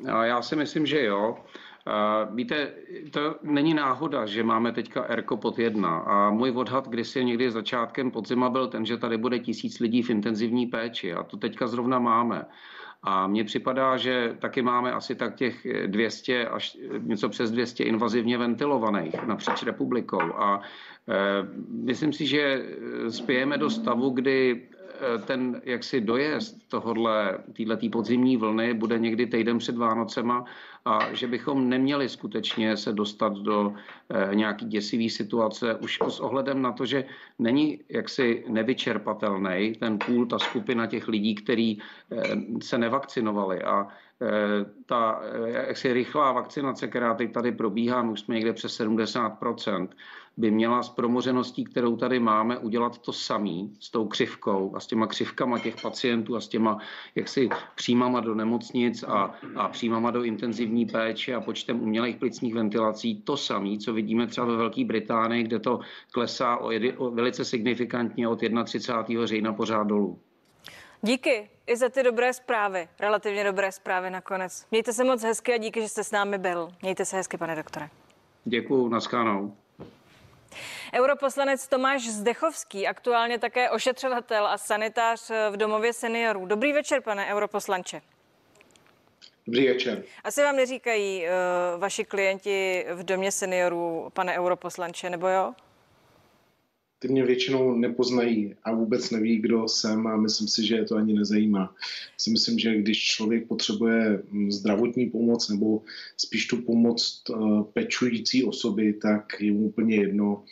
Já 0.02 0.42
si 0.42 0.56
myslím, 0.56 0.86
že 0.86 1.04
jo. 1.04 1.36
Víte, 2.34 2.72
to 3.10 3.36
není 3.42 3.74
náhoda, 3.74 4.26
že 4.26 4.42
máme 4.42 4.72
teďka 4.72 5.02
ERKO 5.02 5.36
pod 5.36 5.58
jedna. 5.58 5.98
A 5.98 6.30
můj 6.30 6.50
odhad 6.50 6.88
kdysi 6.88 7.24
někdy 7.24 7.50
začátkem 7.50 8.10
podzima 8.10 8.50
byl 8.50 8.68
ten, 8.68 8.86
že 8.86 8.96
tady 8.96 9.18
bude 9.18 9.38
tisíc 9.38 9.80
lidí 9.80 10.02
v 10.02 10.10
intenzivní 10.10 10.66
péči. 10.66 11.14
A 11.14 11.22
to 11.22 11.36
teďka 11.36 11.66
zrovna 11.66 11.98
máme. 11.98 12.44
A 13.02 13.26
mně 13.26 13.44
připadá, 13.44 13.96
že 13.96 14.36
taky 14.38 14.62
máme 14.62 14.92
asi 14.92 15.14
tak 15.14 15.34
těch 15.34 15.66
200 15.86 16.48
až 16.48 16.76
něco 16.98 17.28
přes 17.28 17.50
200 17.50 17.84
invazivně 17.84 18.38
ventilovaných 18.38 19.22
napříč 19.26 19.62
republikou. 19.62 20.20
A 20.20 20.60
e, 20.60 21.46
myslím 21.68 22.12
si, 22.12 22.26
že 22.26 22.66
spějeme 23.08 23.58
do 23.58 23.70
stavu, 23.70 24.10
kdy 24.10 24.68
Eh, 24.72 24.73
ten 25.26 25.60
jaksi 25.64 26.00
dojezd 26.00 26.68
tohodle, 26.68 27.38
této 27.56 27.88
podzimní 27.92 28.36
vlny 28.36 28.74
bude 28.74 28.98
někdy 28.98 29.26
týden 29.26 29.58
před 29.58 29.76
Vánocema 29.76 30.44
a 30.84 31.14
že 31.14 31.26
bychom 31.26 31.68
neměli 31.68 32.08
skutečně 32.08 32.76
se 32.76 32.92
dostat 32.92 33.32
do 33.32 33.74
eh, 34.10 34.34
nějaký 34.34 34.66
děsivý 34.66 35.10
situace 35.10 35.74
už 35.74 35.98
s 36.08 36.20
ohledem 36.20 36.62
na 36.62 36.72
to, 36.72 36.86
že 36.86 37.04
není 37.38 37.80
jaksi 37.88 38.44
nevyčerpatelný 38.48 39.72
ten 39.80 39.98
půl, 39.98 40.26
ta 40.26 40.38
skupina 40.38 40.86
těch 40.86 41.08
lidí, 41.08 41.34
kteří 41.34 41.82
eh, 42.12 42.22
se 42.62 42.78
nevakcinovali. 42.78 43.62
A 43.62 43.88
ta 44.86 45.20
jaksi 45.46 45.92
rychlá 45.92 46.32
vakcinace, 46.32 46.88
která 46.88 47.14
teď 47.14 47.32
tady 47.32 47.52
probíhá, 47.52 48.02
už 48.02 48.20
jsme 48.20 48.34
někde 48.34 48.52
přes 48.52 48.76
70 48.76 49.38
by 50.36 50.50
měla 50.50 50.82
s 50.82 50.88
promořeností, 50.88 51.64
kterou 51.64 51.96
tady 51.96 52.20
máme, 52.20 52.58
udělat 52.58 52.98
to 52.98 53.12
samý 53.12 53.74
s 53.80 53.90
tou 53.90 54.06
křivkou 54.08 54.76
a 54.76 54.80
s 54.80 54.86
těma 54.86 55.06
křivkama 55.06 55.58
těch 55.58 55.82
pacientů 55.82 56.36
a 56.36 56.40
s 56.40 56.48
těma 56.48 56.78
jaksi 57.14 57.48
příjmama 57.74 58.20
do 58.20 58.34
nemocnic 58.34 59.02
a, 59.02 59.34
a 59.56 59.68
příjmama 59.68 60.10
do 60.10 60.22
intenzivní 60.22 60.86
péče 60.86 61.34
a 61.34 61.40
počtem 61.40 61.82
umělých 61.82 62.16
plicních 62.16 62.54
ventilací. 62.54 63.22
To 63.22 63.36
samé, 63.36 63.78
co 63.78 63.92
vidíme 63.92 64.26
třeba 64.26 64.46
ve 64.46 64.56
Velké 64.56 64.84
Británii, 64.84 65.42
kde 65.42 65.58
to 65.58 65.80
klesá 66.12 66.56
o, 66.56 66.70
jedy, 66.70 66.92
o 66.92 67.10
velice 67.10 67.44
signifikantně 67.44 68.28
od 68.28 68.40
31. 68.64 69.26
října 69.26 69.52
pořád 69.52 69.86
dolů. 69.86 70.18
Díky 71.02 71.50
i 71.66 71.76
za 71.76 71.88
ty 71.88 72.02
dobré 72.02 72.32
zprávy, 72.32 72.88
relativně 73.00 73.44
dobré 73.44 73.72
zprávy 73.72 74.10
nakonec. 74.10 74.66
Mějte 74.70 74.92
se 74.92 75.04
moc 75.04 75.22
hezky 75.22 75.52
a 75.52 75.56
díky, 75.56 75.80
že 75.80 75.88
jste 75.88 76.04
s 76.04 76.10
námi 76.10 76.38
byl. 76.38 76.68
Mějte 76.82 77.04
se 77.04 77.16
hezky, 77.16 77.36
pane 77.36 77.56
doktore. 77.56 77.88
Děkuji, 78.44 78.88
naschánou. 78.88 79.56
Europoslanec 80.94 81.68
Tomáš 81.68 82.02
Zdechovský, 82.08 82.86
aktuálně 82.86 83.38
také 83.38 83.70
ošetřovatel 83.70 84.46
a 84.46 84.58
sanitář 84.58 85.30
v 85.50 85.56
domově 85.56 85.92
seniorů. 85.92 86.46
Dobrý 86.46 86.72
večer, 86.72 87.00
pane 87.02 87.26
europoslanče. 87.26 88.02
Dobrý 89.46 89.68
večer. 89.68 90.02
Asi 90.24 90.42
vám 90.42 90.56
neříkají 90.56 91.24
uh, 91.24 91.80
vaši 91.80 92.04
klienti 92.04 92.86
v 92.92 93.02
domě 93.02 93.32
seniorů, 93.32 94.10
pane 94.14 94.38
europoslanče, 94.38 95.10
nebo 95.10 95.28
jo? 95.28 95.54
Ty 97.04 97.12
mě 97.12 97.26
většinou 97.26 97.76
nepoznají 97.76 98.54
a 98.62 98.72
vůbec 98.72 99.10
neví, 99.10 99.36
kdo 99.38 99.68
jsem 99.68 100.06
a 100.06 100.16
myslím 100.16 100.48
si, 100.48 100.66
že 100.66 100.74
je 100.74 100.84
to 100.84 100.96
ani 100.96 101.12
nezajímá. 101.12 101.74
Si 102.18 102.30
myslím, 102.30 102.58
že 102.58 102.76
když 102.76 103.04
člověk 103.04 103.48
potřebuje 103.48 104.22
hm, 104.32 104.50
zdravotní 104.50 105.10
pomoc 105.10 105.48
nebo 105.48 105.82
spíš 106.16 106.46
tu 106.46 106.62
pomoc 106.62 107.22
eh, 107.30 107.34
pečující 107.72 108.44
osoby, 108.44 108.92
tak 108.92 109.32
je 109.40 109.52
mu 109.52 109.68
úplně 109.68 109.96
jedno, 109.96 110.44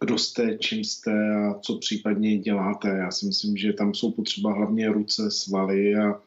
kdo 0.00 0.18
jste, 0.18 0.58
čím 0.60 0.84
jste 0.84 1.34
a 1.34 1.54
co 1.54 1.78
případně 1.78 2.38
děláte. 2.38 2.88
Já 2.88 3.10
si 3.10 3.26
myslím, 3.26 3.56
že 3.56 3.72
tam 3.72 3.94
jsou 3.94 4.10
potřeba 4.10 4.52
hlavně 4.52 4.92
ruce, 4.92 5.30
svaly 5.30 5.94
a 5.94 6.20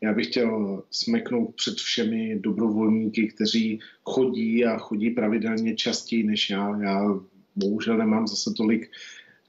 já 0.00 0.12
bych 0.12 0.26
chtěl 0.26 0.82
smeknout 0.90 1.54
před 1.54 1.76
všemi 1.76 2.38
dobrovolníky, 2.40 3.28
kteří 3.28 3.80
chodí 4.04 4.64
a 4.64 4.78
chodí 4.78 5.10
pravidelně 5.10 5.74
častěji 5.74 6.22
než 6.24 6.50
já. 6.50 6.82
Já 6.82 7.20
bohužel 7.56 7.98
nemám 7.98 8.26
zase 8.26 8.50
tolik 8.56 8.90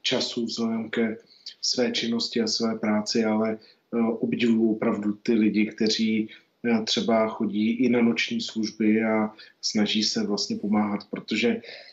času 0.02 0.44
vzhledem 0.44 0.90
ke 0.90 1.16
své 1.62 1.92
činnosti 1.92 2.40
a 2.40 2.46
své 2.46 2.78
práci, 2.78 3.24
ale 3.24 3.58
eh, 3.58 3.98
obdivuju 3.98 4.72
opravdu 4.72 5.12
ty 5.12 5.32
lidi, 5.32 5.66
kteří 5.66 6.28
eh, 6.28 6.82
třeba 6.84 7.28
chodí 7.28 7.70
i 7.70 7.88
na 7.88 8.02
noční 8.02 8.40
služby 8.40 9.02
a 9.02 9.30
snaží 9.60 10.02
se 10.02 10.26
vlastně 10.26 10.56
pomáhat, 10.56 11.04
protože 11.10 11.48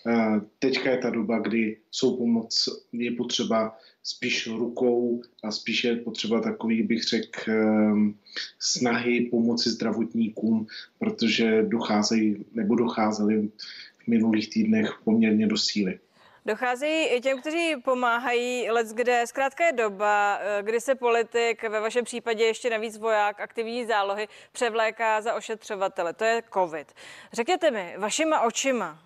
eh, 0.07 0.41
teďka 0.59 0.91
je 0.91 0.97
ta 0.97 1.09
doba, 1.09 1.39
kdy 1.39 1.77
jsou 1.91 2.17
pomoc, 2.17 2.69
je 2.93 3.11
potřeba 3.11 3.77
spíš 4.03 4.47
rukou 4.47 5.21
a 5.43 5.51
spíš 5.51 5.83
je 5.83 5.95
potřeba 5.95 6.41
takový, 6.41 6.83
bych 6.83 7.03
řekl, 7.03 7.51
snahy 8.59 9.27
pomoci 9.31 9.69
zdravotníkům, 9.69 10.67
protože 10.99 11.63
docházejí 11.63 12.45
nebo 12.53 12.75
docházeli 12.75 13.49
v 13.97 14.07
minulých 14.07 14.49
týdnech 14.49 14.93
poměrně 15.03 15.47
do 15.47 15.57
síly. 15.57 15.99
Dochází 16.45 17.03
i 17.03 17.21
těm, 17.21 17.41
kteří 17.41 17.75
pomáhají 17.75 18.71
let, 18.71 18.87
kde 18.87 19.27
zkrátka 19.27 19.65
je 19.65 19.73
doba, 19.73 20.39
eh, 20.41 20.63
kdy 20.63 20.81
se 20.81 20.95
politik, 20.95 21.63
ve 21.63 21.79
vašem 21.79 22.05
případě 22.05 22.43
ještě 22.45 22.69
navíc 22.69 22.97
voják, 22.97 23.39
aktivní 23.39 23.85
zálohy, 23.85 24.27
převléká 24.51 25.21
za 25.21 25.33
ošetřovatele. 25.33 26.13
To 26.13 26.23
je 26.23 26.43
covid. 26.53 26.93
Řekněte 27.33 27.71
mi, 27.71 27.95
vašima 27.97 28.41
očima, 28.41 28.99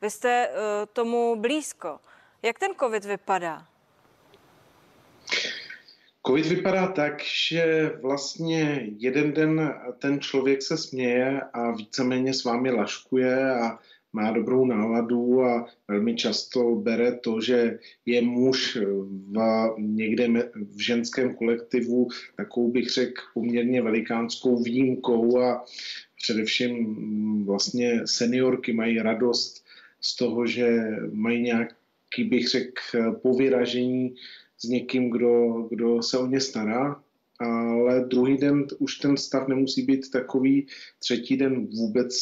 vy 0.00 0.10
jste 0.10 0.48
uh, 0.48 0.56
tomu 0.92 1.36
blízko. 1.36 1.98
Jak 2.42 2.58
ten 2.58 2.70
covid 2.80 3.04
vypadá? 3.04 3.66
Covid 6.26 6.46
vypadá 6.46 6.86
tak, 6.86 7.22
že 7.22 7.92
vlastně 8.02 8.86
jeden 8.98 9.32
den 9.32 9.74
ten 9.98 10.20
člověk 10.20 10.62
se 10.62 10.76
směje 10.76 11.40
a 11.52 11.70
víceméně 11.70 12.34
s 12.34 12.44
vámi 12.44 12.70
laškuje 12.70 13.54
a 13.54 13.78
má 14.12 14.30
dobrou 14.30 14.64
náladu 14.64 15.42
a 15.42 15.66
velmi 15.88 16.14
často 16.14 16.74
bere 16.74 17.12
to, 17.12 17.40
že 17.40 17.78
je 18.06 18.22
muž 18.22 18.78
v, 19.30 19.38
někde 19.78 20.28
v 20.54 20.80
ženském 20.80 21.34
kolektivu 21.34 22.08
takovou 22.36 22.70
bych 22.70 22.88
řekl 22.88 23.22
poměrně 23.34 23.82
velikánskou 23.82 24.62
výjimkou 24.62 25.38
a 25.38 25.64
především 26.22 26.76
mm, 26.76 27.44
vlastně 27.44 28.00
seniorky 28.04 28.72
mají 28.72 28.98
radost 28.98 29.64
z 30.00 30.16
toho, 30.16 30.46
že 30.46 30.80
mají 31.12 31.42
nějaký 31.42 32.24
bych 32.24 32.48
řekl 32.48 33.12
povyražení 33.22 34.14
s 34.58 34.64
někým, 34.64 35.10
kdo, 35.10 35.66
kdo 35.70 36.02
se 36.02 36.18
o 36.18 36.26
ně 36.26 36.40
stará, 36.40 37.02
ale 37.38 38.04
druhý 38.04 38.36
den 38.36 38.66
už 38.78 38.98
ten 38.98 39.16
stav 39.16 39.48
nemusí 39.48 39.82
být 39.82 40.10
takový, 40.10 40.66
třetí 40.98 41.36
den 41.36 41.66
vůbec 41.66 42.14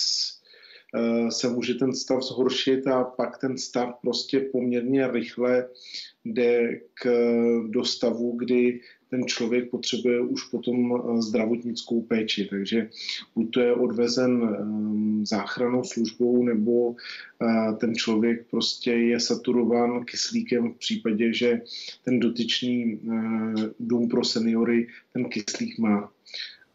se 1.29 1.49
může 1.49 1.75
ten 1.75 1.95
stav 1.95 2.23
zhoršit 2.23 2.87
a 2.87 3.05
pak 3.05 3.39
ten 3.39 3.59
stav 3.59 3.95
prostě 4.03 4.41
poměrně 4.41 5.11
rychle 5.11 5.69
jde 6.25 6.81
k, 6.95 7.11
do 7.69 7.85
stavu, 7.85 8.37
kdy 8.37 8.81
ten 9.11 9.27
člověk 9.27 9.71
potřebuje 9.71 10.21
už 10.21 10.45
potom 10.45 10.77
eh, 10.95 11.23
zdravotnickou 11.23 12.03
péči. 12.03 12.47
Takže 12.51 12.89
buď 13.35 13.51
to 13.51 13.61
je 13.61 13.75
odvezen 13.75 14.43
eh, 14.43 15.27
záchranou 15.27 15.85
službou, 15.85 16.45
nebo 16.45 16.95
ten 17.81 17.95
člověk 17.95 18.47
prostě 18.51 18.93
je 18.93 19.21
saturován 19.21 20.05
kyslíkem 20.05 20.73
v 20.73 20.79
případě, 20.79 21.35
že 21.35 21.61
ten 22.05 22.21
dotyčný 22.21 23.01
dům 23.81 24.09
pro 24.09 24.25
seniory 24.25 24.87
ten 25.13 25.25
kyslík 25.25 25.79
má 25.79 26.13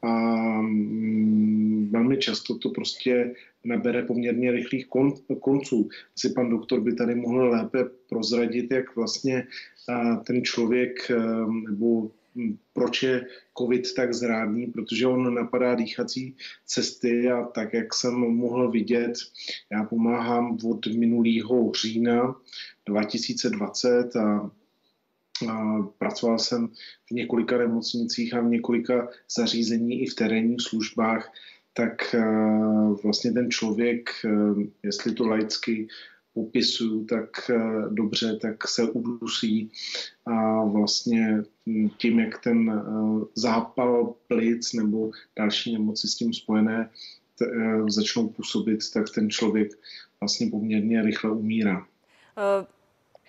a 0.05 0.61
mm, 0.61 1.89
velmi 1.91 2.17
často 2.17 2.57
to 2.57 2.69
prostě 2.69 3.33
nabere 3.65 4.03
poměrně 4.03 4.51
rychlých 4.51 4.87
kon, 4.87 5.13
konců. 5.39 5.89
Asi 6.17 6.29
pan 6.29 6.49
doktor 6.49 6.81
by 6.81 6.93
tady 6.93 7.15
mohl 7.15 7.49
lépe 7.49 7.83
prozradit, 8.09 8.71
jak 8.71 8.95
vlastně 8.95 9.47
ten 10.23 10.43
člověk 10.43 11.11
nebo 11.69 12.11
hm, 12.35 12.57
proč 12.73 13.03
je 13.03 13.25
COVID 13.57 13.93
tak 13.93 14.13
zrádný, 14.13 14.67
protože 14.67 15.07
on 15.07 15.33
napadá 15.33 15.75
dýchací 15.75 16.35
cesty 16.65 17.31
a 17.31 17.43
tak, 17.43 17.73
jak 17.73 17.93
jsem 17.93 18.13
mohl 18.13 18.71
vidět, 18.71 19.13
já 19.71 19.83
pomáhám 19.83 20.57
od 20.65 20.87
minulého 20.87 21.71
října 21.73 22.35
2020 22.85 24.15
a 24.15 24.51
Pracoval 25.97 26.39
jsem 26.39 26.67
v 27.07 27.11
několika 27.11 27.57
nemocnicích 27.57 28.33
a 28.33 28.41
v 28.41 28.45
několika 28.45 29.07
zařízení 29.35 30.01
i 30.01 30.05
v 30.05 30.15
terénních 30.15 30.61
službách, 30.61 31.31
tak 31.77 32.15
e, 32.15 32.23
vlastně 33.03 33.31
ten 33.31 33.51
člověk, 33.51 34.09
e, 34.25 34.29
jestli 34.83 35.13
to 35.13 35.27
laicky 35.27 35.87
popisuju 36.33 37.05
tak 37.05 37.49
e, 37.49 37.59
dobře, 37.89 38.37
tak 38.41 38.67
se 38.67 38.83
udusí 38.83 39.71
a 40.25 40.63
vlastně 40.63 41.43
tím, 41.97 42.19
jak 42.19 42.43
ten 42.43 42.83
zápal 43.35 44.15
plic 44.27 44.73
nebo 44.73 45.11
další 45.37 45.73
nemoci 45.73 46.07
s 46.07 46.15
tím 46.15 46.33
spojené 46.33 46.89
začnou 47.87 48.27
působit, 48.27 48.79
tak 48.93 49.05
ten 49.15 49.29
člověk 49.29 49.71
vlastně 50.19 50.47
poměrně 50.47 51.01
rychle 51.01 51.31
umírá. 51.31 51.85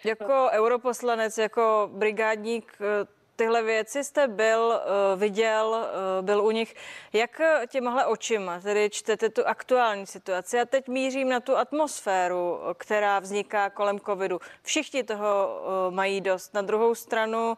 Jako 0.05 0.49
europoslanec, 0.53 1.39
jako 1.39 1.91
brigádník, 1.95 2.73
eh, 2.81 3.07
tyhle 3.37 3.63
věci 3.63 4.05
jste 4.05 4.29
byl, 4.29 4.73
eh, 4.73 5.17
viděl, 5.17 5.77
eh, 5.77 6.23
byl 6.23 6.45
u 6.45 6.51
nich. 6.51 6.75
Jak 7.13 7.41
těmahle 7.69 8.07
očima 8.07 8.61
tedy 8.61 8.91
čtete 8.91 9.29
tu 9.29 9.47
aktuální 9.47 10.07
situaci? 10.07 10.61
A 10.61 10.65
teď 10.65 10.89
mířím 10.89 11.29
na 11.29 11.41
tu 11.41 11.57
atmosféru, 11.57 12.59
která 12.75 13.19
vzniká 13.19 13.71
kolem 13.71 14.01
covidu. 14.01 14.41
Všichni 14.63 15.03
toho 15.03 15.61
mají 15.91 16.21
dost. 16.21 16.55
Na 16.55 16.63
druhou 16.63 16.95
stranu, 16.95 17.57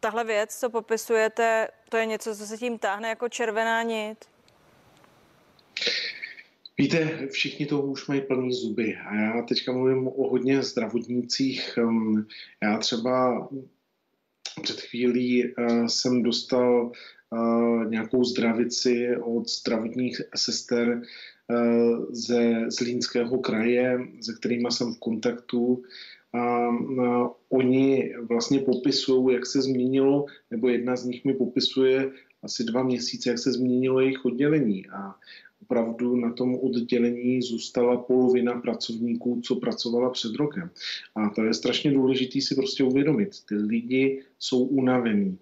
tahle 0.00 0.24
věc, 0.24 0.60
co 0.60 0.70
popisujete, 0.70 1.68
to 1.88 1.96
je 1.96 2.06
něco, 2.06 2.36
co 2.36 2.46
se 2.46 2.58
tím 2.58 2.78
táhne 2.78 3.08
jako 3.08 3.28
červená 3.28 3.82
nit. 3.82 4.24
Víte, 6.78 7.28
všichni 7.30 7.66
toho 7.66 7.82
už 7.82 8.06
mají 8.08 8.20
plný 8.20 8.52
zuby 8.52 8.96
a 8.96 9.14
já 9.14 9.42
teďka 9.42 9.72
mluvím 9.72 10.08
o 10.08 10.30
hodně 10.30 10.62
zdravotnících. 10.62 11.78
Já 12.62 12.78
třeba 12.78 13.48
před 14.62 14.80
chvílí 14.80 15.44
eh, 15.44 15.88
jsem 15.88 16.22
dostal 16.22 16.92
eh, 16.92 17.88
nějakou 17.88 18.24
zdravici 18.24 19.16
od 19.22 19.48
zdravotních 19.50 20.20
sester 20.36 21.02
eh, 21.02 21.54
ze 22.10 22.70
Zlínského 22.70 23.38
kraje, 23.38 23.98
se 24.20 24.32
kterými 24.34 24.68
jsem 24.70 24.94
v 24.94 24.98
kontaktu. 24.98 25.82
A 26.34 26.68
oni 27.48 28.14
vlastně 28.28 28.58
popisují, 28.58 29.34
jak 29.34 29.46
se 29.46 29.62
změnilo, 29.62 30.26
nebo 30.50 30.68
jedna 30.68 30.96
z 30.96 31.04
nich 31.04 31.24
mi 31.24 31.34
popisuje 31.34 32.10
asi 32.42 32.64
dva 32.64 32.82
měsíce, 32.82 33.30
jak 33.30 33.38
se 33.38 33.52
změnilo 33.52 34.00
jejich 34.00 34.24
oddělení. 34.24 34.86
A 34.86 35.14
opravdu 35.64 36.16
na 36.16 36.32
tom 36.32 36.54
oddělení 36.54 37.42
zůstala 37.42 37.96
polovina 37.96 38.60
pracovníků, 38.60 39.40
co 39.44 39.56
pracovala 39.56 40.10
před 40.10 40.34
rokem. 40.34 40.70
A 41.14 41.28
to 41.28 41.44
je 41.44 41.54
strašně 41.54 41.92
důležité 41.92 42.40
si 42.40 42.54
prostě 42.54 42.84
uvědomit. 42.84 43.30
Ty 43.48 43.54
lidi 43.54 44.22
jsou 44.38 44.64
unavení. 44.64 45.38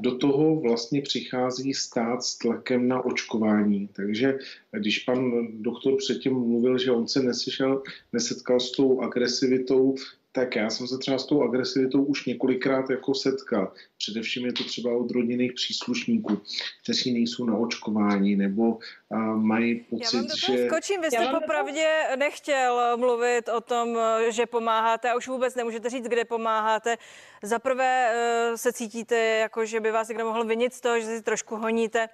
Do 0.00 0.18
toho 0.18 0.60
vlastně 0.60 1.02
přichází 1.02 1.74
stát 1.74 2.22
s 2.22 2.38
tlakem 2.38 2.88
na 2.88 3.04
očkování. 3.04 3.88
Takže 3.92 4.38
když 4.72 4.98
pan 4.98 5.48
doktor 5.62 5.96
předtím 5.96 6.32
mluvil, 6.32 6.78
že 6.78 6.90
on 6.90 7.08
se 7.08 7.22
nesešel, 7.22 7.82
nesetkal 8.12 8.60
s 8.60 8.72
tou 8.72 9.00
agresivitou 9.00 9.94
tak 10.32 10.56
já 10.56 10.70
jsem 10.70 10.86
se 10.86 10.98
třeba 10.98 11.18
s 11.18 11.26
tou 11.26 11.42
agresivitou 11.42 12.04
už 12.04 12.26
několikrát 12.26 12.90
jako 12.90 13.14
setkal. 13.14 13.72
Především 13.98 14.46
je 14.46 14.52
to 14.52 14.64
třeba 14.64 14.96
od 14.96 15.10
rodinných 15.10 15.52
příslušníků, 15.52 16.40
kteří 16.82 17.12
nejsou 17.12 17.44
na 17.44 17.56
očkování 17.56 18.36
nebo 18.36 18.62
uh, 18.62 19.18
mají 19.36 19.74
pocit, 19.74 20.16
já 20.16 20.22
vám 20.22 20.30
že... 20.46 20.66
skočím, 20.68 21.00
vy 21.00 21.10
jste 21.10 21.28
popravdě 21.40 21.88
to... 22.10 22.16
nechtěl 22.16 22.96
mluvit 22.96 23.48
o 23.48 23.60
tom, 23.60 23.98
že 24.28 24.46
pomáháte 24.46 25.10
a 25.10 25.16
už 25.16 25.28
vůbec 25.28 25.54
nemůžete 25.54 25.90
říct, 25.90 26.08
kde 26.08 26.24
pomáháte. 26.24 26.96
Za 27.42 27.58
prvé 27.58 28.12
uh, 28.50 28.56
se 28.56 28.72
cítíte, 28.72 29.16
jako 29.16 29.64
že 29.64 29.80
by 29.80 29.90
vás 29.90 30.08
někdo 30.08 30.24
mohl 30.24 30.44
vinit 30.44 30.74
z 30.74 30.80
toho, 30.80 31.00
že 31.00 31.06
si 31.06 31.22
trošku 31.22 31.56
honíte 31.56 32.08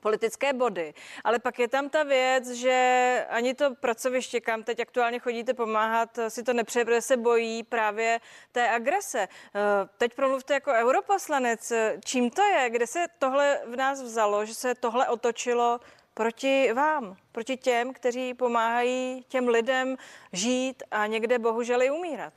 politické 0.00 0.52
body. 0.52 0.94
Ale 1.24 1.38
pak 1.38 1.58
je 1.58 1.68
tam 1.68 1.88
ta 1.88 2.02
věc, 2.02 2.50
že 2.50 3.26
ani 3.28 3.54
to 3.54 3.74
pracoviště, 3.74 4.40
kam 4.40 4.62
teď 4.62 4.80
aktuálně 4.80 5.18
chodíte 5.18 5.54
pomáhat, 5.54 6.18
si 6.28 6.42
to 6.42 6.52
nepřeje, 6.52 6.84
protože 6.84 7.00
se 7.00 7.16
bojí 7.16 7.62
právě 7.62 8.20
té 8.52 8.70
agrese. 8.70 9.28
Eh, 9.28 9.60
teď 9.98 10.14
promluvte 10.14 10.54
jako 10.54 10.70
europoslanec. 10.70 11.72
Čím 12.04 12.30
to 12.30 12.42
je? 12.42 12.70
Kde 12.70 12.86
se 12.86 13.06
tohle 13.18 13.60
v 13.66 13.76
nás 13.76 14.02
vzalo, 14.02 14.44
že 14.44 14.54
se 14.54 14.74
tohle 14.74 15.08
otočilo 15.08 15.80
proti 16.14 16.72
vám, 16.72 17.16
proti 17.32 17.56
těm, 17.56 17.92
kteří 17.92 18.34
pomáhají 18.34 19.24
těm 19.28 19.48
lidem 19.48 19.96
žít 20.32 20.82
a 20.90 21.06
někde 21.06 21.38
bohužel 21.38 21.82
i 21.82 21.90
umírat? 21.90 22.32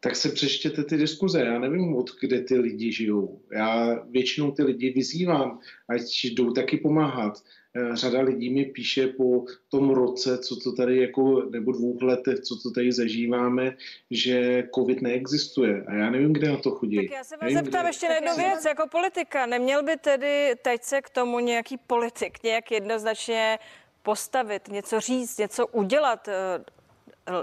Tak 0.00 0.16
se 0.16 0.28
přečtěte 0.28 0.84
ty 0.84 0.96
diskuze. 0.96 1.40
Já 1.40 1.58
nevím, 1.58 1.96
od 1.96 2.10
kde 2.20 2.40
ty 2.40 2.58
lidi 2.58 2.92
žijou. 2.92 3.40
Já 3.52 4.02
většinou 4.10 4.50
ty 4.50 4.62
lidi 4.62 4.90
vyzývám, 4.90 5.58
ať 5.88 6.00
jdou 6.24 6.52
taky 6.52 6.76
pomáhat. 6.76 7.42
Eh, 7.76 7.96
řada 7.96 8.20
lidí 8.20 8.50
mi 8.50 8.64
píše 8.64 9.06
po 9.06 9.44
tom 9.68 9.90
roce, 9.90 10.38
co 10.38 10.56
to 10.56 10.72
tady 10.72 11.00
jako, 11.00 11.42
nebo 11.50 11.72
dvou 11.72 11.98
letech, 12.02 12.40
co 12.40 12.56
to 12.56 12.70
tady 12.70 12.92
zažíváme, 12.92 13.76
že 14.10 14.64
covid 14.74 15.02
neexistuje. 15.02 15.84
A 15.86 15.94
já 15.94 16.10
nevím, 16.10 16.32
kde 16.32 16.48
na 16.48 16.56
to 16.56 16.70
chodí. 16.70 16.96
Tak 16.96 17.16
já 17.16 17.24
se 17.24 17.36
vás 17.36 17.42
nevím, 17.42 17.58
zeptám 17.58 17.80
kde... 17.80 17.88
ještě 17.88 18.08
na 18.08 18.14
jednu 18.14 18.36
věc, 18.36 18.64
jako 18.64 18.86
politika. 18.88 19.46
Neměl 19.46 19.82
by 19.82 19.96
tedy 19.96 20.54
teď 20.62 20.82
se 20.82 21.02
k 21.02 21.10
tomu 21.10 21.38
nějaký 21.38 21.76
politik 21.76 22.42
nějak 22.42 22.70
jednoznačně 22.70 23.58
postavit, 24.02 24.68
něco 24.68 25.00
říct, 25.00 25.38
něco 25.38 25.66
udělat? 25.66 26.28
Eh, 26.28 26.64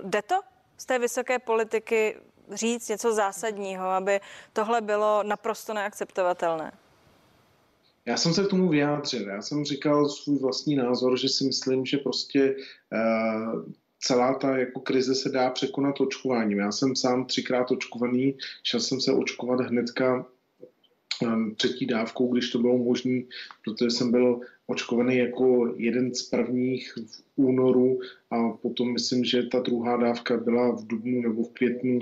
jde 0.04 0.22
to 0.22 0.36
z 0.78 0.86
té 0.86 1.00
vysoké 1.00 1.40
politiky 1.40 2.16
říct 2.52 2.90
něco 2.90 3.14
zásadního, 3.14 3.86
aby 3.86 4.20
tohle 4.54 4.82
bylo 4.82 5.24
naprosto 5.24 5.74
neakceptovatelné? 5.74 6.72
Já 8.06 8.18
jsem 8.18 8.34
se 8.34 8.44
k 8.44 8.50
tomu 8.50 8.70
vyjádřil. 8.70 9.30
Já 9.30 9.42
jsem 9.42 9.66
říkal 9.66 10.10
svůj 10.10 10.40
vlastní 10.40 10.76
názor, 10.76 11.20
že 11.20 11.30
si 11.30 11.44
myslím, 11.44 11.86
že 11.86 11.98
prostě 11.98 12.56
uh, 12.56 13.64
celá 14.00 14.34
ta 14.34 14.58
jako 14.58 14.80
krize 14.80 15.16
se 15.16 15.30
dá 15.30 15.50
překonat 15.50 16.02
očkováním. 16.02 16.60
Já 16.60 16.72
jsem 16.72 16.96
sám 16.96 17.26
třikrát 17.26 17.72
očkovaný, 17.72 18.38
šel 18.64 18.80
jsem 18.80 19.02
se 19.02 19.14
očkovat 19.14 19.60
hnedka 19.60 20.26
um, 21.22 21.56
třetí 21.56 21.86
dávkou, 21.86 22.34
když 22.34 22.50
to 22.50 22.60
bylo 22.60 22.78
možné, 22.78 23.22
protože 23.64 23.92
jsem 23.92 24.12
byl 24.12 24.40
očkovaný 24.68 25.18
jako 25.18 25.74
jeden 25.78 26.16
z 26.16 26.24
prvních 26.24 26.94
v 26.94 27.24
únoru 27.36 28.00
a 28.32 28.50
potom 28.50 28.94
myslím, 28.94 29.26
že 29.26 29.44
ta 29.44 29.60
druhá 29.60 29.98
dávka 29.98 30.38
byla 30.38 30.72
v 30.72 30.88
dubnu 30.88 31.22
nebo 31.22 31.44
v 31.44 31.52
květnu 31.52 32.00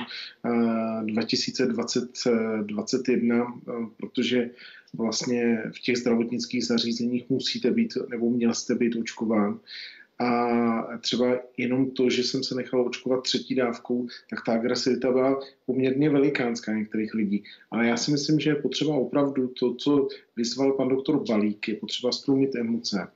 2021, 1.06 3.38
eh, 3.38 3.44
eh, 3.70 3.74
protože 3.98 4.50
vlastně 4.94 5.64
v 5.76 5.80
těch 5.80 5.98
zdravotnických 5.98 6.66
zařízeních 6.66 7.30
musíte 7.30 7.72
být 7.72 7.94
nebo 8.10 8.30
měl 8.30 8.54
jste 8.54 8.76
být 8.76 8.96
očkován. 8.96 9.60
A 10.24 10.98
třeba 10.98 11.40
jenom 11.58 11.92
to, 11.92 12.10
že 12.10 12.24
jsem 12.24 12.44
se 12.44 12.56
nechal 12.56 12.88
očkovat 12.88 13.24
třetí 13.24 13.56
dávkou, 13.56 14.08
tak 14.30 14.40
ta 14.46 14.54
agresivita 14.54 15.12
byla 15.12 15.40
poměrně 15.66 16.10
velikánská 16.10 16.74
některých 16.74 17.14
lidí. 17.14 17.44
Ale 17.72 17.88
já 17.88 17.98
si 17.98 18.12
myslím, 18.12 18.40
že 18.40 18.50
je 18.50 18.56
potřeba 18.56 18.96
opravdu 18.96 19.48
to, 19.48 19.76
co 19.76 20.08
vyzval 20.38 20.72
pan 20.72 20.88
doktor 20.88 21.26
Balík, 21.28 21.68
je 21.68 21.76
potřeba 21.76 22.12
stlumit 22.12 22.56
emoce, 22.56 23.08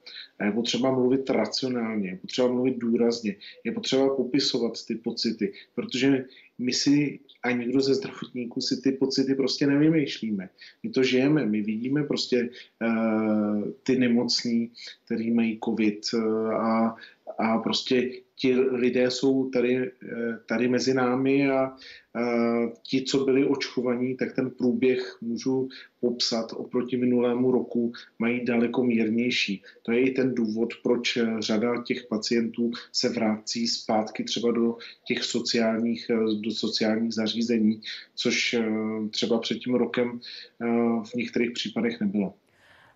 je 0.45 0.51
potřeba 0.51 0.91
mluvit 0.91 1.29
racionálně, 1.29 2.09
je 2.09 2.17
potřeba 2.17 2.47
mluvit 2.47 2.77
důrazně, 2.77 3.35
je 3.63 3.71
potřeba 3.71 4.15
popisovat 4.15 4.85
ty 4.87 4.95
pocity, 4.95 5.53
protože 5.75 6.25
my 6.59 6.73
si 6.73 7.19
a 7.43 7.51
nikdo 7.51 7.81
ze 7.81 7.93
zdravotníků 7.95 8.61
si 8.61 8.81
ty 8.81 8.91
pocity 8.91 9.35
prostě 9.35 9.67
nevymýšlíme. 9.67 10.49
My 10.83 10.89
to 10.89 11.03
žijeme, 11.03 11.45
my 11.45 11.61
vidíme 11.61 12.03
prostě 12.03 12.49
uh, 12.81 13.71
ty 13.83 13.99
nemocní, 13.99 14.71
kteří 15.05 15.31
mají 15.31 15.59
covid 15.65 15.99
uh, 16.13 16.53
a, 16.53 16.95
a 17.38 17.58
prostě 17.58 18.12
ti 18.36 18.56
lidé 18.56 19.12
jsou 19.12 19.50
tady, 19.50 19.77
eh, 19.77 19.89
tady 20.46 20.67
mezi 20.67 20.94
námi 20.94 21.50
a 21.50 21.75
ti, 22.84 23.01
co 23.01 23.25
byli 23.25 23.46
očkovaní, 23.46 24.17
tak 24.17 24.36
ten 24.36 24.50
průběh 24.50 25.17
můžu 25.22 25.70
popsat 26.00 26.53
oproti 26.53 26.98
minulému 26.98 27.51
roku, 27.51 27.94
mají 28.20 28.46
daleko 28.46 28.84
mírnější. 28.84 29.62
To 29.84 29.91
je 29.91 30.01
i 30.01 30.12
ten 30.12 30.36
důvod, 30.36 30.74
proč 30.84 31.17
řada 31.39 31.84
těch 31.84 32.06
pacientů 32.10 32.71
se 32.91 33.10
vrací 33.10 33.67
zpátky 33.67 34.23
třeba 34.23 34.52
do 34.52 34.78
těch 35.08 35.23
sociálních, 35.23 36.12
do 36.41 36.52
sociálních 36.52 37.13
zařízení, 37.13 37.82
což 38.15 38.54
eh, 38.54 38.69
třeba 39.12 39.39
před 39.39 39.58
tím 39.58 39.76
rokem 39.76 40.19
eh, 40.62 40.65
v 41.04 41.13
některých 41.15 41.52
případech 41.52 42.02
nebylo. 42.02 42.34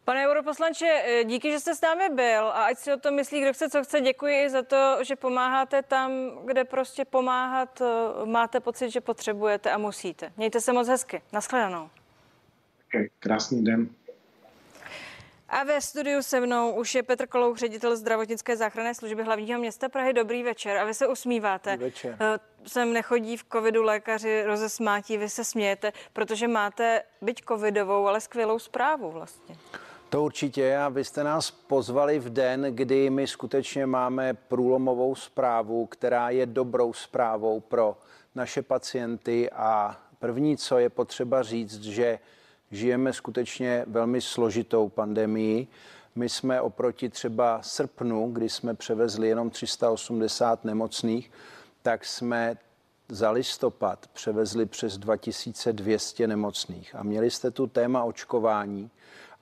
Pane 0.06 0.28
europoslanče, 0.28 1.04
eh, 1.06 1.24
díky, 1.24 1.52
že 1.52 1.60
jste 1.60 1.76
s 1.76 1.82
námi 1.82 2.10
byl 2.10 2.48
a 2.48 2.66
ať 2.66 2.78
si 2.78 2.94
o 2.94 2.98
tom 2.98 3.16
myslí, 3.16 3.42
kdo 3.42 3.54
chce, 3.54 3.70
co 3.70 3.84
chce. 3.84 4.02
Děkuji 4.02 4.50
za 4.50 4.62
to, 4.62 4.98
že 5.04 5.16
pomáháte 5.16 5.82
tam, 5.82 6.12
kde 6.46 6.64
prostě 6.64 7.06
pomáhat 7.06 7.82
eh, 7.82 8.26
máte 8.26 8.60
pocit, 8.60 8.90
že 8.90 9.02
potřebujete 9.02 9.72
a 9.72 9.78
musíte. 9.78 10.32
Mějte 10.38 10.62
se 10.62 10.74
moc 10.74 10.88
hezky. 10.88 11.22
Naschledanou. 11.34 11.90
Okay, 12.88 13.10
krásný 13.20 13.64
den. 13.64 13.90
A 15.50 15.64
ve 15.64 15.82
studiu 15.82 16.22
se 16.24 16.40
mnou 16.40 16.72
už 16.72 16.96
je 16.96 17.04
Petr 17.04 17.28
Kolouch, 17.28 17.58
ředitel 17.58 17.96
zdravotnické 17.96 18.58
záchranné 18.58 18.96
služby 18.96 19.24
hlavního 19.24 19.60
města 19.60 19.90
Prahy. 19.90 20.14
Dobrý 20.14 20.44
večer. 20.44 20.78
A 20.78 20.84
vy 20.84 20.94
se 20.94 21.08
usmíváte. 21.08 21.72
Dobrý 21.72 21.86
večer. 21.86 22.18
Eh, 22.20 22.40
sem 22.68 22.94
nechodí 22.94 23.38
v 23.38 23.46
covidu 23.52 23.84
lékaři 23.84 24.44
rozesmátí, 24.46 25.18
vy 25.18 25.30
se 25.30 25.44
smějete, 25.44 25.94
protože 26.14 26.48
máte 26.48 27.04
byť 27.22 27.44
covidovou, 27.48 28.08
ale 28.08 28.22
skvělou 28.22 28.60
zprávu 28.60 29.12
vlastně. 29.12 29.56
To 30.12 30.24
určitě 30.24 30.78
a 30.78 30.90
vy 30.90 31.04
jste 31.04 31.24
nás 31.24 31.52
pozvali 31.52 32.20
v 32.20 32.30
den, 32.30 32.62
kdy 32.70 33.10
my 33.10 33.28
skutečně 33.28 33.86
máme 33.86 34.34
průlomovou 34.34 35.16
zprávu, 35.16 35.86
která 35.86 36.30
je 36.30 36.46
dobrou 36.46 36.94
zprávou 36.94 37.60
pro 37.60 37.98
naše 38.36 38.62
pacienty 38.62 39.50
a 39.52 40.00
první, 40.20 40.58
co 40.58 40.78
je 40.78 40.90
potřeba 40.90 41.44
říct, 41.44 41.82
že 41.82 42.20
žijeme 42.72 43.14
skutečně 43.14 43.86
velmi 43.88 44.22
složitou 44.22 44.90
pandemii. 44.90 45.68
My 46.16 46.30
jsme 46.30 46.62
oproti 46.62 47.10
třeba 47.10 47.62
srpnu, 47.62 48.32
kdy 48.32 48.50
jsme 48.50 48.74
převezli 48.74 49.28
jenom 49.28 49.50
380 49.50 50.66
nemocných, 50.66 51.32
tak 51.82 52.06
jsme 52.06 52.58
za 53.10 53.32
listopad 53.32 54.08
převezli 54.14 54.66
přes 54.66 54.98
2200 54.98 56.28
nemocných. 56.28 56.96
A 56.96 57.04
měli 57.04 57.32
jste 57.32 57.52
tu 57.52 57.68
téma 57.68 58.04
očkování 58.04 58.92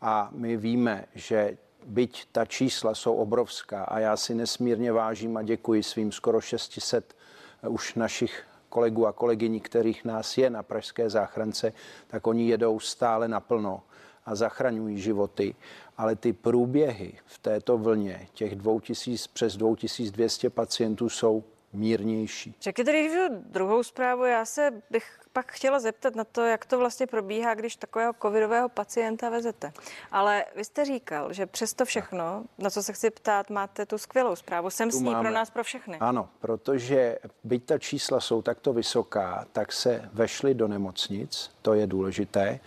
a 0.02 0.30
my 0.32 0.58
víme, 0.58 1.06
že 1.16 1.58
byť 1.86 2.28
ta 2.32 2.46
čísla 2.46 2.96
jsou 2.96 3.16
obrovská 3.16 3.84
a 3.84 4.00
já 4.00 4.18
si 4.18 4.36
nesmírně 4.36 4.92
vážím 4.92 5.38
a 5.38 5.42
děkuji 5.42 5.84
svým 5.84 6.12
skoro 6.12 6.42
600 6.42 7.16
eh, 7.64 7.68
už 7.68 7.96
našich 7.96 8.44
kolegů 8.70 9.08
a 9.08 9.14
kolegyní, 9.14 9.60
kterých 9.60 10.06
nás 10.06 10.38
je 10.38 10.50
na 10.50 10.64
Pražské 10.64 11.10
záchrance, 11.10 11.74
tak 12.08 12.28
oni 12.28 12.48
jedou 12.48 12.80
stále 12.80 13.28
naplno 13.28 13.82
a 14.26 14.36
zachraňují 14.36 15.00
životy. 15.00 15.56
Ale 15.98 16.16
ty 16.16 16.34
průběhy 16.34 17.14
v 17.26 17.38
této 17.38 17.78
vlně, 17.78 18.28
těch 18.34 18.56
2000, 18.56 19.30
přes 19.34 19.58
2200 19.58 20.50
pacientů 20.50 21.10
jsou 21.10 21.44
mírnější. 21.74 22.56
Řekněte 22.62 22.92
druhou 23.30 23.84
zprávu. 23.84 24.26
Já 24.26 24.46
se 24.46 24.72
bych 24.90 25.19
pak 25.34 25.52
chtěla 25.52 25.80
zeptat 25.80 26.15
na 26.15 26.24
to, 26.24 26.46
jak 26.46 26.65
to 26.65 26.78
vlastně 26.78 27.08
probíhá, 27.08 27.54
když 27.54 27.76
takového 27.76 28.13
covidového 28.22 28.70
pacienta 28.70 29.30
vezete. 29.30 29.74
Ale 30.12 30.46
vy 30.56 30.65
jste 30.65 30.86
říkal, 30.86 31.34
že 31.34 31.46
přesto 31.46 31.86
všechno, 31.86 32.44
na 32.58 32.70
co 32.70 32.84
se 32.84 32.94
chci 32.94 33.10
ptát, 33.10 33.50
máte 33.50 33.86
tu 33.86 33.98
skvělou 33.98 34.36
zprávu. 34.36 34.70
Jsem 34.70 34.89
tu 34.89 34.98
s 34.98 35.00
ní 35.00 35.12
máme. 35.12 35.24
pro 35.24 35.32
nás, 35.32 35.50
pro 35.50 35.63
všechny. 35.63 35.98
Ano, 36.00 36.30
protože 36.39 37.20
byť 37.44 37.65
ta 37.65 37.78
čísla 37.78 38.20
jsou 38.20 38.42
takto 38.42 38.74
vysoká, 38.74 39.46
tak 39.52 39.72
se 39.72 40.10
vešly 40.13 40.54
do 40.54 40.68
nemocnic, 40.68 41.52
to 41.62 41.74
je 41.74 41.88
důležité. 41.88 42.60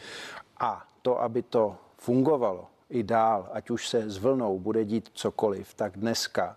A 0.61 0.87
to, 1.03 1.23
aby 1.23 1.43
to 1.43 1.77
fungovalo, 1.99 2.67
i 2.93 3.03
dál, 3.03 3.49
ať 3.53 3.71
už 3.71 3.89
se 3.89 4.11
s 4.11 4.19
vlnou 4.19 4.59
bude 4.59 4.85
dít 4.85 5.11
cokoliv, 5.13 5.75
tak 5.75 5.99
dneska 5.99 6.57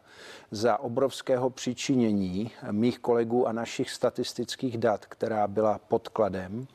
za 0.51 0.77
obrovského 0.77 1.49
přičinění 1.49 2.51
mých 2.71 2.99
kolegů 2.99 3.47
a 3.47 3.51
našich 3.51 3.91
statistických 3.91 4.77
dat, 4.77 5.05
která 5.05 5.47
byla 5.47 5.79
podkladem, 5.87 6.67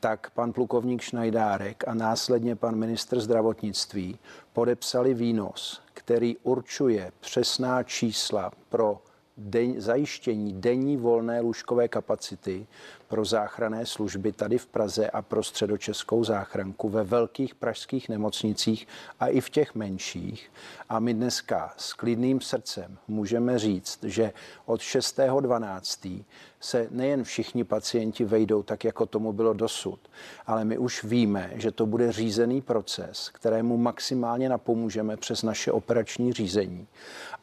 tak 0.00 0.30
pan 0.30 0.52
plukovník 0.52 1.02
Šnajdárek 1.02 1.88
a 1.88 1.94
následně 1.94 2.56
pan 2.56 2.76
ministr 2.76 3.20
zdravotnictví 3.20 4.18
podepsali 4.52 5.14
výnos, 5.14 5.82
který 5.94 6.36
určuje 6.36 7.12
přesná 7.20 7.82
čísla 7.82 8.52
pro 8.68 9.02
den, 9.36 9.80
zajištění 9.80 10.52
denní 10.52 10.96
volné 10.96 11.40
lůžkové 11.40 11.88
kapacity 11.88 12.66
pro 13.14 13.24
záchranné 13.24 13.86
služby 13.86 14.32
tady 14.32 14.58
v 14.58 14.66
Praze 14.66 15.10
a 15.10 15.22
pro 15.22 15.42
středočeskou 15.42 16.24
záchranku 16.24 16.88
ve 16.88 17.04
velkých 17.04 17.54
pražských 17.54 18.08
nemocnicích 18.08 18.88
a 19.20 19.26
i 19.26 19.40
v 19.40 19.50
těch 19.50 19.74
menších. 19.74 20.50
A 20.88 20.98
my 20.98 21.14
dneska 21.14 21.74
s 21.76 21.92
klidným 21.92 22.40
srdcem 22.40 22.98
můžeme 23.08 23.58
říct, 23.58 24.04
že 24.04 24.32
od 24.66 24.80
6.12. 24.80 26.24
se 26.60 26.88
nejen 26.90 27.24
všichni 27.24 27.64
pacienti 27.64 28.24
vejdou 28.24 28.62
tak, 28.62 28.84
jako 28.84 29.06
tomu 29.06 29.32
bylo 29.32 29.52
dosud, 29.52 30.00
ale 30.46 30.64
my 30.64 30.78
už 30.78 31.04
víme, 31.04 31.50
že 31.54 31.70
to 31.70 31.86
bude 31.86 32.12
řízený 32.12 32.62
proces, 32.62 33.28
kterému 33.28 33.76
maximálně 33.76 34.48
napomůžeme 34.48 35.16
přes 35.16 35.42
naše 35.42 35.72
operační 35.72 36.32
řízení. 36.32 36.86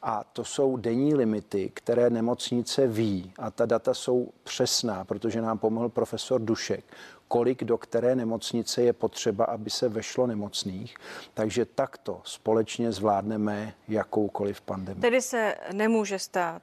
A 0.02 0.24
to 0.34 0.44
jsou 0.44 0.78
denní 0.78 1.16
limity, 1.16 1.72
které 1.74 2.10
nemocnice 2.10 2.88
ví 2.88 3.34
a 3.40 3.52
ta 3.52 3.66
data 3.66 3.94
jsou 3.94 4.30
přesná, 4.44 5.06
protože 5.06 5.42
nám 5.42 5.58
pomohl 5.62 5.90
profesor 5.90 6.42
Dušek 6.42 6.86
kolik 7.32 7.64
do 7.64 7.78
které 7.78 8.16
nemocnice 8.16 8.82
je 8.82 8.94
potřeba, 8.94 9.46
aby 9.46 9.70
se 9.70 9.90
vešlo 9.90 10.28
nemocných. 10.28 10.96
Takže 11.34 11.66
takto 11.66 12.22
společně 12.24 12.92
zvládneme 12.92 13.74
jakoukoliv 13.88 14.62
pandemii. 14.62 15.02
Tedy 15.02 15.22
se 15.22 15.56
nemůže 15.74 16.20
stát, 16.20 16.62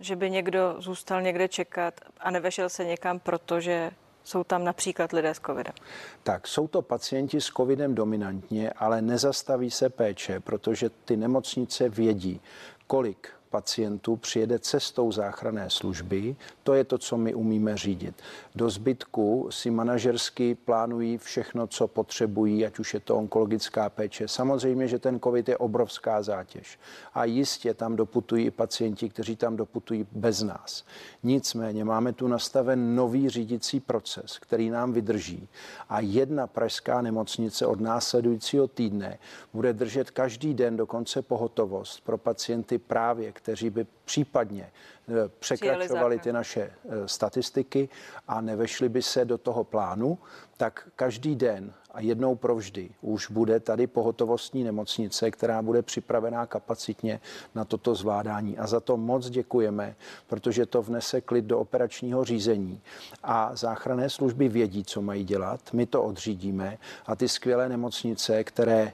že 0.00 0.16
by 0.16 0.30
někdo 0.30 0.74
zůstal 0.78 1.22
někde 1.22 1.48
čekat 1.48 2.00
a 2.20 2.30
nevešel 2.30 2.68
se 2.68 2.84
někam, 2.84 3.18
protože 3.18 3.90
jsou 4.24 4.44
tam 4.44 4.64
například 4.64 5.12
lidé 5.12 5.34
s 5.34 5.40
covidem? 5.40 5.74
Tak, 6.22 6.48
jsou 6.48 6.68
to 6.68 6.82
pacienti 6.82 7.40
s 7.40 7.46
covidem 7.46 7.94
dominantně, 7.94 8.70
ale 8.70 9.02
nezastaví 9.02 9.70
se 9.70 9.90
péče, 9.90 10.40
protože 10.40 10.90
ty 10.90 11.16
nemocnice 11.16 11.88
vědí, 11.88 12.40
kolik 12.86 13.28
pacientů 13.54 14.16
přijede 14.16 14.58
cestou 14.58 15.12
záchranné 15.12 15.70
služby. 15.70 16.36
To 16.62 16.74
je 16.74 16.84
to, 16.84 16.98
co 16.98 17.16
my 17.16 17.34
umíme 17.34 17.76
řídit. 17.76 18.14
Do 18.54 18.70
zbytku 18.70 19.48
si 19.50 19.70
manažersky 19.70 20.54
plánují 20.54 21.18
všechno, 21.18 21.66
co 21.66 21.88
potřebují, 21.88 22.66
ať 22.66 22.78
už 22.78 22.94
je 22.94 23.00
to 23.00 23.16
onkologická 23.16 23.90
péče. 23.90 24.28
Samozřejmě, 24.28 24.88
že 24.88 24.98
ten 24.98 25.20
COVID 25.20 25.48
je 25.48 25.56
obrovská 25.56 26.22
zátěž. 26.22 26.78
A 27.14 27.24
jistě 27.24 27.74
tam 27.74 27.96
doputují 27.96 28.46
i 28.46 28.50
pacienti, 28.50 29.08
kteří 29.08 29.36
tam 29.36 29.56
doputují 29.56 30.06
bez 30.12 30.42
nás. 30.42 30.84
Nicméně 31.22 31.84
máme 31.84 32.12
tu 32.12 32.28
nastaven 32.28 32.96
nový 32.96 33.28
řídící 33.28 33.80
proces, 33.80 34.38
který 34.38 34.70
nám 34.70 34.92
vydrží. 34.92 35.48
A 35.88 36.00
jedna 36.00 36.46
pražská 36.46 37.02
nemocnice 37.02 37.66
od 37.66 37.80
následujícího 37.80 38.68
týdne 38.68 39.18
bude 39.52 39.72
držet 39.72 40.10
každý 40.10 40.54
den 40.54 40.76
dokonce 40.76 41.22
pohotovost 41.22 42.00
pro 42.04 42.18
pacienty 42.18 42.78
právě, 42.78 43.32
kteří 43.44 43.70
by 43.70 43.86
případně 44.04 44.70
eh, 45.08 45.12
překračovali 45.38 46.18
ty 46.18 46.32
naše 46.32 46.60
eh, 46.60 47.08
statistiky 47.08 47.88
a 48.28 48.40
nevešli 48.40 48.88
by 48.88 49.02
se 49.02 49.24
do 49.24 49.38
toho 49.38 49.64
plánu, 49.64 50.18
tak 50.56 50.88
každý 50.96 51.36
den 51.36 51.72
a 51.90 52.00
jednou 52.00 52.34
provždy 52.34 52.90
už 53.02 53.30
bude 53.30 53.60
tady 53.60 53.86
pohotovostní 53.86 54.64
nemocnice, 54.64 55.30
která 55.30 55.62
bude 55.62 55.82
připravená 55.82 56.46
kapacitně 56.46 57.20
na 57.54 57.64
toto 57.64 57.94
zvládání. 57.94 58.58
A 58.58 58.66
za 58.66 58.80
to 58.80 58.96
moc 58.96 59.30
děkujeme, 59.30 59.96
protože 60.26 60.66
to 60.66 60.82
vnese 60.82 61.20
klid 61.20 61.44
do 61.44 61.58
operačního 61.58 62.24
řízení. 62.24 62.80
A 63.22 63.56
záchranné 63.56 64.10
služby 64.10 64.48
vědí, 64.48 64.84
co 64.84 65.02
mají 65.02 65.24
dělat. 65.24 65.60
My 65.72 65.86
to 65.86 66.02
odřídíme 66.02 66.78
a 67.06 67.16
ty 67.16 67.28
skvělé 67.28 67.68
nemocnice, 67.68 68.44
které 68.44 68.92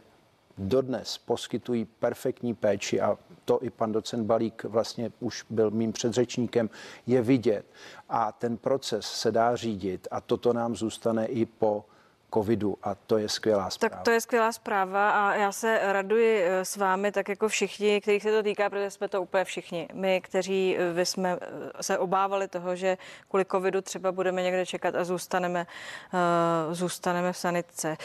dodnes 0.61 1.19
poskytují 1.19 1.85
perfektní 1.85 2.55
péči 2.55 3.01
a 3.01 3.19
to 3.45 3.63
i 3.63 3.71
pan 3.71 3.93
docent 3.93 4.27
Balík 4.27 4.65
vlastně 4.65 5.13
už 5.21 5.45
byl 5.51 5.71
mým 5.71 5.93
předřečníkem, 5.93 6.71
je 7.07 7.23
vidět. 7.23 7.67
A 8.09 8.33
ten 8.33 8.57
proces 8.57 9.07
se 9.07 9.33
dá 9.33 9.57
řídit 9.57 10.09
a 10.11 10.21
toto 10.21 10.53
nám 10.53 10.77
zůstane 10.77 11.27
i 11.27 11.47
po 11.47 11.85
covidu 12.35 12.77
a 12.83 12.95
to 12.95 13.19
je 13.19 13.29
skvělá 13.29 13.71
zpráva. 13.71 13.97
Tak 13.97 14.05
to 14.05 14.11
je 14.11 14.21
skvělá 14.21 14.53
zpráva 14.53 15.11
a 15.11 15.35
já 15.35 15.53
se 15.53 15.81
raduji 15.83 16.43
eh, 16.43 16.65
s 16.65 16.77
vámi, 16.77 17.13
tak 17.13 17.29
jako 17.29 17.49
všichni, 17.49 18.01
kterých 18.01 18.23
se 18.23 18.31
to 18.31 18.43
týká, 18.43 18.71
protože 18.71 18.91
jsme 18.91 19.09
to 19.09 19.23
úplně 19.23 19.45
všichni. 19.45 19.89
My, 19.93 20.21
kteří 20.21 20.77
eh, 20.79 21.05
jsme 21.05 21.39
eh, 21.41 21.83
se 21.83 21.99
obávali 21.99 22.49
toho, 22.49 22.77
že 22.77 22.99
kvůli 23.29 23.45
covidu 23.45 23.81
třeba 23.81 24.13
budeme 24.13 24.43
někde 24.43 24.67
čekat 24.67 24.95
a 24.95 25.05
zůstaneme, 25.05 25.67
zůstaneme 26.71 27.33
v 27.33 27.37
sanitce. 27.37 27.97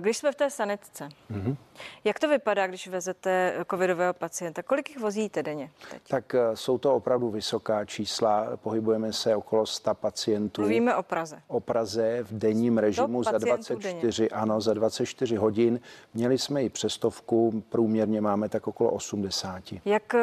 Když 0.00 0.16
jsme 0.16 0.32
v 0.32 0.34
té 0.34 0.50
sanitce, 0.50 1.08
mm-hmm. 1.30 1.56
jak 2.04 2.18
to 2.18 2.28
vypadá, 2.28 2.66
když 2.66 2.88
vezete 2.88 3.64
covidového 3.70 4.14
pacienta? 4.14 4.62
Kolik 4.62 4.88
jich 4.88 4.98
vozíte 4.98 5.42
denně 5.42 5.70
teď? 5.90 6.02
Tak 6.08 6.34
jsou 6.54 6.78
to 6.78 6.94
opravdu 6.94 7.30
vysoká 7.30 7.84
čísla, 7.84 8.56
pohybujeme 8.56 9.12
se 9.12 9.36
okolo 9.36 9.66
100 9.66 9.94
pacientů. 9.94 10.60
Mluvíme 10.60 10.96
o 10.96 11.02
Praze. 11.02 11.42
O 11.48 11.60
Praze 11.60 12.22
v 12.22 12.38
denním 12.38 12.78
režimu 12.78 13.22
za 13.22 13.38
20 13.38 13.69
24, 13.74 14.30
ano, 14.30 14.60
za 14.60 14.74
24 14.74 15.36
hodin. 15.36 15.80
Měli 16.14 16.38
jsme 16.38 16.64
i 16.64 16.68
přestovku, 16.68 17.62
průměrně 17.68 18.20
máme 18.20 18.48
tak 18.48 18.66
okolo 18.66 18.90
80. 18.90 19.62
Jak 19.84 20.14
eh, 20.14 20.20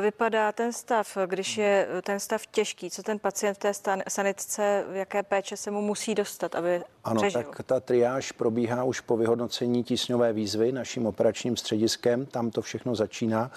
vypadá 0.00 0.52
ten 0.52 0.72
stav, 0.72 1.16
když 1.26 1.58
je 1.58 1.88
eh, 1.98 2.02
ten 2.02 2.20
stav 2.20 2.46
těžký? 2.46 2.90
Co 2.90 3.02
ten 3.02 3.18
pacient 3.18 3.54
v 3.54 3.58
té 3.58 3.72
sanitce, 4.08 4.84
jaké 4.92 5.22
péče 5.22 5.56
se 5.56 5.70
mu 5.70 5.80
musí 5.82 6.14
dostat, 6.14 6.54
aby 6.54 6.82
Ano, 7.04 7.20
přežil? 7.20 7.42
tak 7.42 7.62
ta 7.66 7.80
triáž 7.80 8.32
probíhá 8.32 8.84
už 8.84 9.00
po 9.00 9.16
vyhodnocení 9.16 9.84
tísňové 9.84 10.32
výzvy 10.32 10.72
naším 10.72 11.06
operačním 11.06 11.56
střediskem. 11.56 12.26
Tam 12.26 12.50
to 12.50 12.62
všechno 12.62 12.94
začíná 12.94 13.50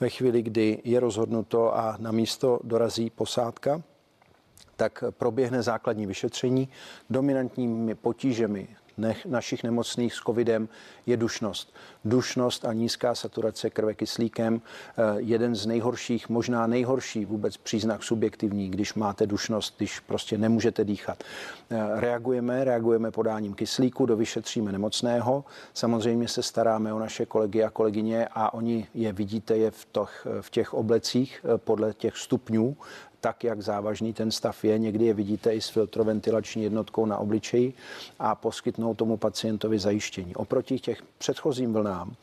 ve 0.00 0.08
chvíli, 0.08 0.42
kdy 0.42 0.80
je 0.84 1.00
rozhodnuto 1.00 1.76
a 1.76 1.96
na 1.98 2.12
místo 2.12 2.60
dorazí 2.64 3.10
posádka 3.10 3.82
tak 4.76 5.04
proběhne 5.10 5.62
základní 5.62 6.06
vyšetření. 6.06 6.68
Dominantními 7.10 7.94
potížemi 7.94 8.68
nech, 8.98 9.26
našich 9.26 9.64
nemocných 9.64 10.14
s 10.14 10.16
covidem 10.16 10.68
je 11.06 11.16
dušnost. 11.16 11.74
Dušnost 12.04 12.64
a 12.64 12.72
nízká 12.72 13.14
saturace 13.14 13.70
krve 13.70 13.94
kyslíkem, 13.94 14.60
eh, 14.60 15.02
jeden 15.16 15.54
z 15.54 15.66
nejhorších, 15.66 16.28
možná 16.28 16.66
nejhorší 16.66 17.24
vůbec 17.24 17.56
příznak 17.56 18.02
subjektivní, 18.02 18.70
když 18.70 18.94
máte 18.94 19.26
dušnost, 19.26 19.74
když 19.76 20.00
prostě 20.00 20.38
nemůžete 20.38 20.84
dýchat. 20.84 21.24
Eh, 21.70 22.00
reagujeme, 22.00 22.64
reagujeme 22.64 23.10
podáním 23.10 23.54
kyslíku, 23.54 24.06
dovyšetříme 24.06 24.72
nemocného, 24.72 25.44
samozřejmě 25.74 26.28
se 26.28 26.42
staráme 26.42 26.92
o 26.92 26.98
naše 26.98 27.26
kolegy 27.26 27.64
a 27.64 27.70
kolegyně 27.70 28.28
a 28.32 28.54
oni 28.54 28.86
je 28.94 29.12
vidíte 29.12 29.56
je 29.56 29.70
v, 29.70 29.86
těch, 29.92 30.26
v 30.40 30.50
těch 30.50 30.74
oblecích 30.74 31.44
eh, 31.44 31.58
podle 31.58 31.94
těch 31.94 32.16
stupňů 32.16 32.76
tak, 33.20 33.44
jak 33.44 33.62
závažný 33.62 34.12
ten 34.12 34.30
stav 34.30 34.64
je. 34.64 34.78
Někdy 34.78 35.04
je 35.04 35.14
vidíte 35.14 35.54
i 35.54 35.60
s 35.60 35.68
filtroventilační 35.68 36.62
jednotkou 36.62 37.06
na 37.06 37.18
obličeji 37.18 37.72
a 38.18 38.34
poskytnou 38.34 38.94
tomu 38.94 39.16
pacientovi 39.16 39.78
zajištění. 39.78 40.36
Oproti 40.36 40.78
těch 40.78 41.02
předchozím 41.18 41.72
vlnám 41.72 42.14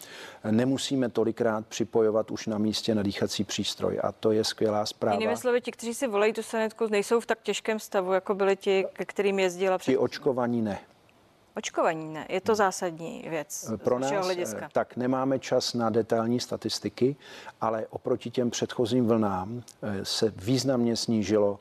nemusíme 0.52 1.10
tolikrát 1.10 1.66
připojovat 1.68 2.32
už 2.32 2.48
na 2.48 2.58
místě 2.58 2.96
na 2.96 3.04
dýchací 3.04 3.44
přístroj 3.44 4.00
a 4.04 4.12
to 4.12 4.32
je 4.32 4.44
skvělá 4.44 4.86
zpráva. 4.86 5.16
Jinými 5.16 5.38
slovy, 5.38 5.62
ti, 5.62 5.72
kteří 5.72 5.94
si 5.94 6.08
volají 6.08 6.34
tu 6.34 6.44
sanitku, 6.44 6.88
nejsou 6.88 7.20
v 7.20 7.26
tak 7.26 7.42
těžkém 7.42 7.80
stavu, 7.80 8.14
jako 8.14 8.36
byli 8.36 8.56
ti, 8.56 8.86
ke 8.94 9.06
kterým 9.06 9.40
jezdila 9.40 9.78
před... 9.78 9.92
Ti 9.92 9.98
očkovaní 9.98 10.62
ne. 10.62 10.80
Očkování 11.58 12.14
ne, 12.14 12.26
je 12.30 12.42
to 12.42 12.56
zásadní 12.56 13.26
věc 13.30 13.72
Pro 13.84 14.00
nás 14.00 14.26
hlediska. 14.26 14.70
tak 14.72 14.96
nemáme 14.98 15.40
čas 15.40 15.74
na 15.74 15.90
detailní 15.90 16.40
statistiky, 16.40 17.16
ale 17.62 17.88
oproti 17.90 18.30
těm 18.30 18.50
předchozím 18.50 19.08
vlnám 19.08 19.64
eh, 19.82 20.06
se 20.06 20.34
významně 20.36 20.96
snížilo 20.96 21.60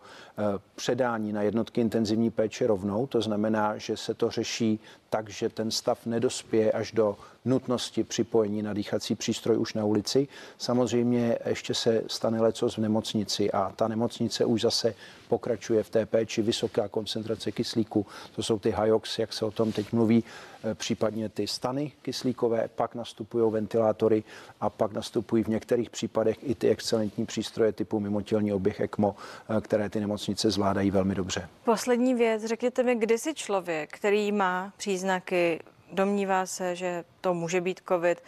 předání 0.75 1.33
na 1.33 1.43
jednotky 1.43 1.81
intenzivní 1.81 2.31
péče 2.31 2.67
rovnou. 2.67 3.07
To 3.07 3.21
znamená, 3.21 3.79
že 3.79 3.97
se 3.97 4.15
to 4.15 4.31
řeší 4.31 4.81
tak, 5.11 5.31
že 5.31 5.49
ten 5.49 5.71
stav 5.71 6.07
nedospěje 6.07 6.73
až 6.73 6.93
do 6.93 7.17
nutnosti 7.45 8.05
připojení 8.05 8.63
na 8.63 8.73
dýchací 8.73 9.15
přístroj 9.15 9.59
už 9.59 9.75
na 9.75 9.85
ulici. 9.85 10.29
Samozřejmě 10.59 11.39
ještě 11.47 11.75
se 11.75 12.03
stane 12.07 12.41
lecos 12.41 12.77
v 12.77 12.81
nemocnici 12.81 13.53
a 13.53 13.73
ta 13.77 13.89
nemocnice 13.89 14.45
už 14.45 14.61
zase 14.61 14.95
pokračuje 15.29 15.83
v 15.83 15.91
té 15.91 16.07
péči 16.07 16.43
vysoká 16.43 16.89
koncentrace 16.89 17.53
kyslíku. 17.53 18.07
To 18.37 18.43
jsou 18.43 18.59
ty 18.59 18.75
HIOX, 18.83 19.19
jak 19.19 19.33
se 19.33 19.45
o 19.45 19.51
tom 19.51 19.73
teď 19.73 19.93
mluví, 19.93 20.25
eh, 20.65 20.75
případně 20.75 21.29
ty 21.29 21.47
stany 21.47 21.93
kyslíkové, 22.03 22.69
pak 22.75 22.95
nastupují 22.95 23.53
ventilátory 23.53 24.25
a 24.61 24.71
pak 24.71 24.93
nastupují 24.93 25.45
v 25.45 25.49
některých 25.49 25.91
případech 25.91 26.37
i 26.43 26.55
ty 26.55 26.69
excelentní 26.69 27.27
přístroje 27.27 27.73
typu 27.73 28.01
mimotělní 28.01 28.53
oběh 28.53 28.81
ECMO, 28.81 29.17
eh, 29.49 29.61
které 29.61 29.91
ty 29.91 30.01
nemocnice 30.01 30.24
zvládají 30.51 30.91
velmi 30.91 31.15
dobře. 31.15 31.49
Poslední 31.65 32.15
věc, 32.15 32.45
řekněte 32.45 32.83
mi, 32.83 32.95
kdy 32.95 33.19
si 33.19 33.35
člověk, 33.35 33.93
který 33.93 34.33
má 34.33 34.73
příznaky, 34.77 35.61
domnívá 35.93 36.47
se, 36.47 36.77
že 36.77 37.05
to 37.21 37.35
může 37.35 37.61
být 37.61 37.81
COVID, 37.89 38.23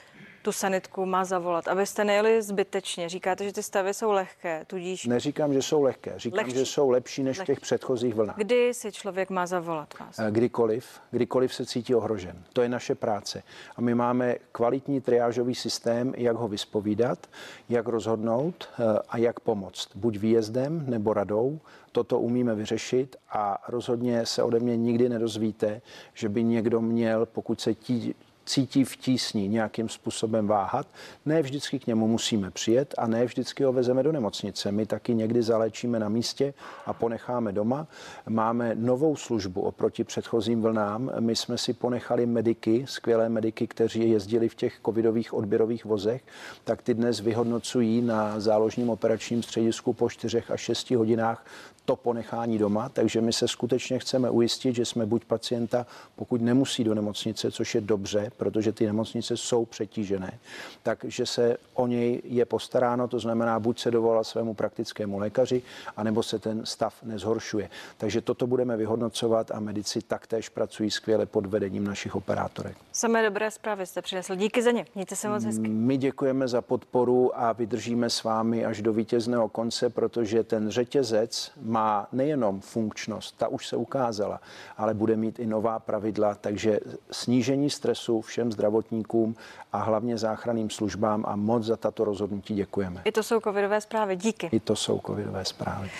tu 0.46 0.52
sanitku 0.52 1.06
má 1.06 1.24
zavolat, 1.24 1.68
abyste 1.68 2.04
nejeli 2.04 2.42
zbytečně? 2.42 3.09
Říkáte, 3.09 3.44
že 3.44 3.52
ty 3.52 3.62
stavy 3.62 3.94
jsou 3.94 4.11
lehké, 4.12 4.64
tudíž... 4.66 5.06
Neříkám, 5.06 5.52
že 5.52 5.62
jsou 5.62 5.82
lehké, 5.82 6.12
říkám, 6.16 6.37
Lehčí. 6.38 6.59
že 6.59 6.66
jsou 6.66 6.90
lepší 6.90 7.22
než 7.22 7.40
v 7.40 7.44
těch 7.44 7.61
předchozích 7.61 8.14
vlnách. 8.14 8.37
Kdy 8.37 8.74
si 8.74 8.92
člověk 8.92 9.30
má 9.30 9.46
zavolat 9.46 9.98
vás? 9.98 10.18
Eh, 10.18 10.30
Kdykoliv, 10.30 11.00
kdykoliv 11.11 11.54
se 11.54 11.66
cítí 11.66 11.94
ohrožen. 11.94 12.42
To 12.52 12.62
je 12.62 12.68
naše 12.68 12.94
práce. 12.94 13.42
A 13.76 13.80
my 13.80 13.94
máme 13.94 14.37
kvalitní 14.52 15.00
triážový 15.00 15.54
systém, 15.54 16.14
jak 16.16 16.37
ho 16.37 16.48
vyspovídat, 16.48 17.26
jak 17.68 17.87
rozhodnout 17.88 18.68
eh, 18.78 18.98
a 19.09 19.18
jak 19.18 19.40
pomoct. 19.40 19.88
Buď 19.94 20.18
výjezdem 20.18 20.85
nebo 20.88 21.12
radou. 21.12 21.61
Toto 21.92 22.20
umíme 22.20 22.54
vyřešit 22.54 23.16
a 23.30 23.59
rozhodně 23.68 24.26
se 24.26 24.42
ode 24.42 24.61
mě 24.61 24.76
nikdy 24.76 25.09
nedozvíte, 25.09 25.80
že 26.14 26.28
by 26.28 26.44
někdo 26.44 26.80
měl, 26.80 27.26
pokud 27.26 27.61
se 27.61 27.74
tí, 27.74 28.14
cítí 28.46 28.85
v 28.85 28.96
tísni 28.96 29.48
nějakým 29.48 29.88
způsobem 29.88 30.46
váhat. 30.46 30.87
Ne 31.26 31.42
vždycky 31.42 31.78
k 31.78 31.87
němu 31.87 32.09
musíme 32.09 32.50
přijet 32.50 32.94
a 32.98 33.06
ne 33.06 33.24
vždycky 33.24 33.64
ho 33.64 33.72
vezeme 33.72 34.02
do 34.02 34.12
nemocnice. 34.12 34.72
My 34.72 34.87
taky 34.87 35.14
někdy 35.14 35.42
zaléčíme 35.42 35.98
na 35.98 36.09
místě 36.09 36.54
a 36.87 36.92
ponecháme 36.92 37.52
doma. 37.52 37.87
Máme 38.28 38.74
novou 38.74 39.16
službu 39.16 39.61
oproti 39.61 40.04
předchozím 40.04 40.62
vlnám. 40.62 41.11
My 41.20 41.37
jsme 41.37 41.59
si 41.59 41.72
ponechali 41.72 42.26
mediky, 42.26 42.85
skvělé 42.88 43.28
mediky, 43.28 43.66
kteří 43.66 44.11
jezdili 44.11 44.48
v 44.48 44.54
těch 44.54 44.80
covidových 44.87 45.35
odběrových 45.35 45.85
vozech, 45.85 46.22
tak 46.64 46.82
ty 46.82 46.94
dnes 46.94 47.20
vyhodnocují 47.20 48.02
na 48.02 48.40
záložním 48.40 48.90
operačním 48.90 49.42
středisku 49.42 49.92
po 49.92 50.11
4 50.11 50.42
až 50.48 50.61
6 50.61 50.90
hodinách 50.90 51.44
to 51.87 51.96
ponechání 51.96 52.59
doma, 52.59 52.88
takže 52.88 53.20
my 53.20 53.33
se 53.33 53.49
skutečně 53.49 53.99
chceme 53.99 54.31
ujistit, 54.31 54.75
že 54.75 54.85
jsme 54.85 55.07
buď 55.07 55.25
pacienta, 55.25 55.87
pokud 56.16 56.40
nemusí 56.40 56.85
do 56.85 56.94
nemocnice, 56.94 57.51
což 57.51 57.75
je 57.75 57.81
dobře, 57.81 58.31
protože 58.37 58.72
ty 58.72 58.87
nemocnice 58.87 59.37
jsou 59.37 59.64
přetížené, 59.64 60.38
takže 60.83 61.27
se 61.27 61.57
o 61.75 61.87
něj 61.87 62.22
je 62.25 62.44
postaráno, 62.44 63.09
to 63.09 63.18
znamená, 63.18 63.61
buď 63.61 63.81
se 63.81 63.90
dovolal 63.90 64.25
svému 64.25 64.55
praktickému 64.55 65.18
lékaři, 65.18 65.62
anebo 65.96 66.22
se 66.22 66.38
ten 66.38 66.66
stav 66.66 66.94
nezhoršuje. 67.03 67.70
Takže 67.99 68.20
toto 68.20 68.46
budeme 68.46 68.77
vyhodnocovat 68.77 69.51
a 69.51 69.61
medici 69.61 70.01
taktéž 70.03 70.49
pracují 70.49 70.90
skvěle 70.90 71.27
pod 71.27 71.46
vedením 71.46 71.85
našich 71.85 72.16
operátorek. 72.16 72.77
Samé 72.92 73.22
dobré 73.22 73.51
zprávy 73.51 73.87
jste 73.87 74.03
přinesl. 74.03 74.35
Díky 74.35 74.62
za 74.62 74.70
ně. 74.70 74.87
Mějte 74.94 75.16
se 75.16 75.29
moc 75.29 75.44
hezky. 75.44 75.68
My 75.68 75.96
děkujeme 75.96 76.49
za 76.49 76.62
podporu 76.62 77.38
a 77.38 77.53
vydržíme 77.53 78.11
s 78.11 78.25
vámi 78.25 78.64
až 78.64 78.83
do 78.83 78.92
vítězného 78.92 79.49
konce, 79.49 79.90
protože 79.90 80.42
ten 80.42 80.70
řetězec 80.70 81.53
má 81.62 81.75
nejenom 82.12 82.60
funkčnost, 82.60 83.38
ta 83.38 83.48
už 83.48 83.66
se 83.66 83.76
ukázala, 83.76 84.40
ale 84.76 84.94
bude 84.94 85.16
mít 85.16 85.38
i 85.38 85.46
nová 85.46 85.78
pravidla, 85.78 86.34
takže 86.34 86.80
snížení 87.10 87.70
stresu 87.70 88.20
všem 88.20 88.52
zdravotníkům 88.52 89.36
a 89.72 89.78
hlavně 89.78 90.18
záchranným 90.18 90.70
službám 90.70 91.24
a 91.28 91.36
moc 91.36 91.64
za 91.64 91.76
tato 91.76 92.04
rozhodnutí 92.04 92.54
děkujeme. 92.54 93.02
I 93.04 93.12
to 93.12 93.22
jsou 93.22 93.40
covidové 93.40 93.80
zprávy. 93.80 94.16
Díky. 94.16 94.48
I 94.52 94.60
to 94.60 94.76
jsou 94.76 95.00
covidové 95.06 95.44
zprávy. 95.44 95.90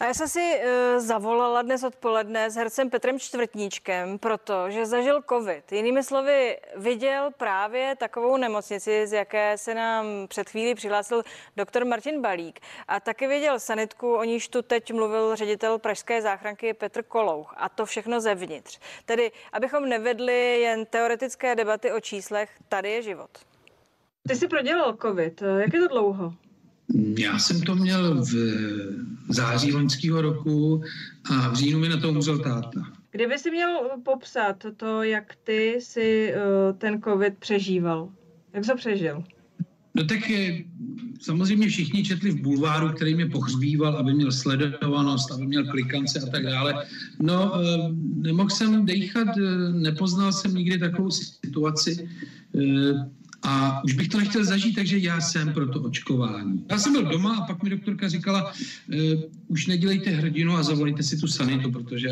A 0.00 0.04
já 0.04 0.14
jsem 0.14 0.28
si 0.28 0.60
uh, 0.60 1.00
zavolala 1.00 1.62
dnes 1.62 1.82
odpoledne 1.82 2.50
s 2.50 2.54
hercem 2.54 2.90
Petrem 2.90 3.18
Čtvrtníčkem, 3.18 4.18
protože 4.18 4.86
zažil 4.86 5.22
covid. 5.28 5.72
Jinými 5.72 6.02
slovy, 6.02 6.58
viděl 6.76 7.30
právě 7.36 7.96
takovou 7.96 8.36
nemocnici, 8.36 9.06
z 9.06 9.12
jaké 9.12 9.58
se 9.58 9.74
nám 9.74 10.06
před 10.28 10.50
chvílí 10.50 10.74
přihlásil 10.74 11.22
doktor 11.56 11.84
Martin 11.84 12.22
Balík. 12.22 12.60
A 12.88 13.00
taky 13.00 13.26
viděl 13.26 13.60
sanitku, 13.60 14.14
o 14.14 14.24
níž 14.24 14.48
tu 14.48 14.62
teď 14.62 14.92
mluvil 14.92 15.36
ředitel 15.36 15.78
Pražské 15.78 16.22
záchranky 16.22 16.74
Petr 16.74 17.02
Kolouch. 17.02 17.54
A 17.56 17.68
to 17.68 17.86
všechno 17.86 18.20
zevnitř. 18.20 18.78
Tedy, 19.04 19.32
abychom 19.52 19.88
nevedli 19.88 20.60
jen 20.60 20.86
teoretické 20.86 21.54
debaty 21.54 21.92
o 21.92 22.00
číslech, 22.00 22.50
tady 22.68 22.90
je 22.90 23.02
život. 23.02 23.30
Ty 24.28 24.36
jsi 24.36 24.48
prodělal 24.48 24.96
covid. 25.02 25.42
Jak 25.58 25.74
je 25.74 25.80
to 25.80 25.88
dlouho? 25.88 26.32
Já 26.94 27.38
jsem 27.38 27.60
to 27.60 27.74
měl 27.74 28.24
v 28.24 28.34
září 29.28 29.72
loňského 29.72 30.22
roku 30.22 30.82
a 31.30 31.48
v 31.48 31.54
říjnu 31.54 31.78
mi 31.78 31.88
na 31.88 31.96
to 31.96 32.10
umřel 32.10 32.38
táta. 32.38 32.92
Kdyby 33.10 33.38
si 33.38 33.50
měl 33.50 33.90
popsat 34.04 34.66
to, 34.76 35.02
jak 35.02 35.34
ty 35.44 35.78
si 35.80 36.32
uh, 36.34 36.78
ten 36.78 37.02
covid 37.02 37.38
přežíval, 37.38 38.08
jak 38.52 38.64
jsi 38.64 38.70
ho 38.70 38.76
přežil? 38.76 39.24
No 39.94 40.04
tak 40.04 40.30
je, 40.30 40.64
samozřejmě 41.20 41.68
všichni 41.68 42.04
četli 42.04 42.30
v 42.30 42.42
bulváru, 42.42 42.88
který 42.88 43.14
mě 43.14 43.26
pohřbíval, 43.26 43.96
aby 43.96 44.14
měl 44.14 44.32
sledovanost, 44.32 45.32
aby 45.32 45.46
měl 45.46 45.66
klikance 45.66 46.20
a 46.20 46.26
tak 46.26 46.42
dále. 46.42 46.84
No, 47.20 47.52
eh, 47.54 47.88
nemohl 48.14 48.50
jsem 48.50 48.86
dejchat, 48.86 49.28
eh, 49.28 49.72
nepoznal 49.72 50.32
jsem 50.32 50.54
nikdy 50.54 50.78
takovou 50.78 51.10
situaci. 51.10 52.08
A 53.42 53.84
už 53.84 53.92
bych 53.92 54.08
to 54.08 54.18
nechtěl 54.18 54.44
zažít, 54.44 54.74
takže 54.74 54.98
já 54.98 55.20
jsem 55.20 55.52
pro 55.52 55.66
to 55.68 55.80
očkování. 55.80 56.64
Já 56.70 56.78
jsem 56.78 56.92
byl 56.92 57.04
doma 57.04 57.36
a 57.36 57.46
pak 57.46 57.62
mi 57.62 57.70
doktorka 57.70 58.08
říkala, 58.08 58.52
uh, 58.52 59.22
už 59.48 59.66
nedělejte 59.66 60.10
hrdinu 60.10 60.56
a 60.56 60.62
zavolejte 60.62 61.02
si 61.02 61.16
tu 61.16 61.26
sanitu, 61.26 61.70
protože 61.70 62.08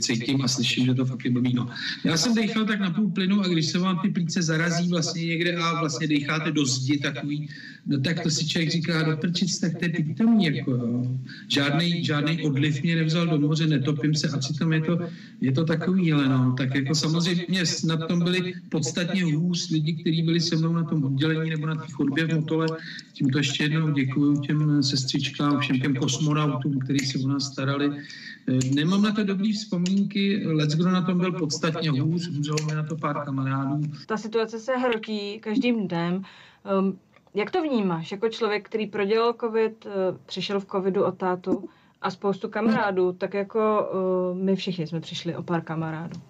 cítím 0.00 0.42
a 0.42 0.48
slyším, 0.48 0.86
že 0.86 0.94
to 0.94 1.04
fakt 1.04 1.24
je 1.24 1.30
blbý. 1.30 1.54
No. 1.54 1.68
Já 2.04 2.16
jsem 2.16 2.34
dechal 2.34 2.64
tak 2.64 2.80
na 2.80 2.90
půl 2.90 3.10
plynu 3.10 3.40
a 3.40 3.48
když 3.48 3.66
se 3.66 3.78
vám 3.78 3.98
ty 3.98 4.08
plíce 4.08 4.42
zarazí 4.42 4.88
vlastně 4.88 5.26
někde 5.26 5.56
a 5.56 5.80
vlastně 5.80 6.08
decháte 6.08 6.52
do 6.52 6.66
zdi 6.66 6.98
takový, 6.98 7.48
no 7.86 8.00
tak 8.00 8.20
to 8.20 8.30
si 8.30 8.48
člověk 8.48 8.70
říká, 8.70 9.02
do 9.02 9.16
prčic, 9.16 9.58
tak 9.58 9.78
to 9.78 9.84
je 9.84 9.90
pitomý, 9.90 10.44
jako. 10.44 11.02
Žádný, 11.48 12.04
žádný 12.04 12.42
odliv 12.42 12.82
mě 12.82 12.96
nevzal 12.96 13.26
do 13.26 13.38
moře, 13.38 13.66
netopím 13.66 14.14
se 14.14 14.28
a 14.28 14.38
přitom 14.38 14.72
je 14.72 14.80
to, 14.80 14.98
je 15.40 15.52
to 15.52 15.64
takový, 15.64 16.10
no. 16.10 16.54
Tak 16.58 16.74
jako 16.74 16.94
samozřejmě 16.94 17.62
na 17.84 17.96
tom 17.96 18.24
byli 18.24 18.54
podstatně 18.68 19.24
hůř 19.24 19.70
lidi, 19.70 19.92
kteří 19.92 20.22
byli 20.22 20.40
se 20.40 20.56
mnou 20.56 20.72
na 20.72 20.84
tom 20.84 21.04
oddělení 21.04 21.50
nebo 21.50 21.66
na 21.66 21.74
té 21.74 21.92
chodbě 21.92 22.26
v 22.26 22.34
Motole. 22.34 22.66
Tímto 23.12 23.38
ještě 23.38 23.64
jednou 23.64 23.92
děkuji 23.92 24.40
těm 24.40 24.82
sestřičkám, 24.82 25.60
všem 25.60 25.80
těm 25.80 25.94
kosmonautům, 25.94 26.78
kteří 26.78 27.06
se 27.06 27.18
o 27.18 27.28
nás 27.28 27.52
starali. 27.52 27.90
Nemám 28.74 29.02
na 29.02 29.12
to 29.12 29.24
dobrý 29.24 29.52
vzpomínky, 29.52 30.46
lec 30.46 30.74
kdo 30.74 30.90
na 30.90 31.02
tom 31.02 31.18
byl 31.18 31.32
podstatně 31.32 31.90
hůř, 31.90 32.28
umřelo 32.28 32.58
mi 32.66 32.74
na 32.74 32.82
to 32.82 32.96
pár 32.96 33.24
kamarádů. 33.24 33.82
Ta 34.06 34.16
situace 34.16 34.58
se 34.58 34.72
hrotí 34.72 35.38
každým 35.40 35.88
dnem. 35.88 36.22
Um, 36.78 36.98
jak 37.34 37.50
to 37.50 37.62
vnímáš 37.62 38.12
jako 38.12 38.28
člověk, 38.28 38.66
který 38.68 38.86
prodělal 38.86 39.34
covid, 39.40 39.86
přišel 40.26 40.60
v 40.60 40.66
covidu 40.66 41.04
o 41.04 41.12
tátu 41.12 41.68
a 42.02 42.10
spoustu 42.10 42.48
kamarádů, 42.48 43.12
tak 43.12 43.34
jako 43.34 43.90
uh, 44.32 44.38
my 44.38 44.56
všichni 44.56 44.86
jsme 44.86 45.00
přišli 45.00 45.36
o 45.36 45.42
pár 45.42 45.62
kamarádů? 45.62 46.20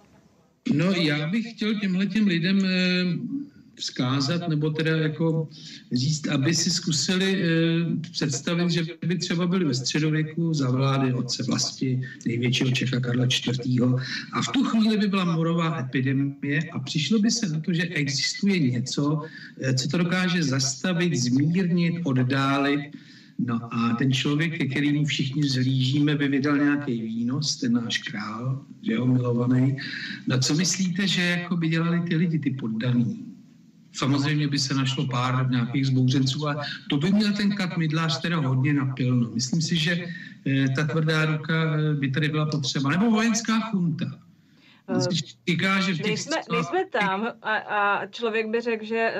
No 0.73 0.91
já 0.91 1.27
bych 1.27 1.51
chtěl 1.53 1.79
těmhle 1.79 2.05
těm 2.05 2.27
lidem 2.27 2.59
vzkázat, 3.83 4.47
nebo 4.47 4.69
teda 4.69 4.97
jako 4.97 5.49
říct, 5.91 6.27
aby 6.27 6.55
si 6.55 6.71
zkusili 6.71 7.29
e, 7.35 7.47
představit, 8.11 8.71
že 8.71 8.83
by 9.07 9.17
třeba 9.17 9.47
byli 9.47 9.65
ve 9.65 9.73
středověku 9.73 10.53
za 10.53 10.71
vlády 10.71 11.13
otce 11.13 11.43
vlasti 11.43 12.01
největšího 12.25 12.71
Čecha 12.71 12.99
Karla 12.99 13.25
IV. 13.25 13.81
A 14.33 14.41
v 14.41 14.47
tu 14.47 14.63
chvíli 14.63 14.97
by 14.97 15.07
byla 15.07 15.25
morová 15.25 15.79
epidemie 15.79 16.59
a 16.71 16.79
přišlo 16.79 17.19
by 17.19 17.31
se 17.31 17.49
na 17.49 17.59
to, 17.59 17.73
že 17.73 17.83
existuje 17.83 18.59
něco, 18.59 19.21
e, 19.59 19.73
co 19.73 19.87
to 19.87 19.97
dokáže 19.97 20.43
zastavit, 20.43 21.15
zmírnit, 21.15 21.95
oddálit. 22.03 22.95
No 23.39 23.59
a 23.73 23.95
ten 23.99 24.13
člověk, 24.13 24.57
ke 24.57 24.65
kterému 24.65 25.05
všichni 25.05 25.43
zhlížíme, 25.43 26.15
by 26.15 26.27
vydal 26.27 26.57
nějaký 26.57 27.01
výnos, 27.01 27.55
ten 27.55 27.73
náš 27.73 27.97
král, 27.97 28.65
že 28.81 28.93
jo, 28.93 29.05
milovaný. 29.05 29.77
No 30.27 30.39
co 30.39 30.53
myslíte, 30.55 31.07
že 31.07 31.21
jako 31.21 31.57
by 31.57 31.67
dělali 31.67 32.01
ty 32.07 32.15
lidi, 32.15 32.39
ty 32.39 32.51
poddaný? 32.51 33.32
Samozřejmě 33.93 34.47
by 34.47 34.59
se 34.59 34.73
našlo 34.73 35.07
pár 35.07 35.49
nějakých 35.49 35.87
zbouřenců, 35.87 36.47
ale 36.47 36.65
to 36.89 36.97
by 36.97 37.11
měl 37.11 37.33
ten 37.33 37.55
kat 37.55 37.77
mydlář 37.77 38.21
teda 38.21 38.37
hodně 38.37 38.73
napilno. 38.73 39.29
Myslím 39.33 39.61
si, 39.61 39.75
že 39.75 40.05
eh, 40.47 40.69
ta 40.69 40.83
tvrdá 40.83 41.25
ruka 41.25 41.53
eh, 41.53 41.93
by 41.93 42.11
tady 42.11 42.29
byla 42.29 42.45
potřeba. 42.45 42.89
Nebo 42.89 43.11
vojenská 43.11 43.59
chunta. 43.59 44.05
Říká, 45.47 45.79
že 45.79 45.93
těch... 45.93 46.05
nejsme, 46.05 46.35
nejsme 46.51 46.85
tam 46.85 47.27
a, 47.41 47.55
a 47.55 48.05
člověk 48.05 48.47
by 48.47 48.61
řekl, 48.61 48.85
že 48.85 49.13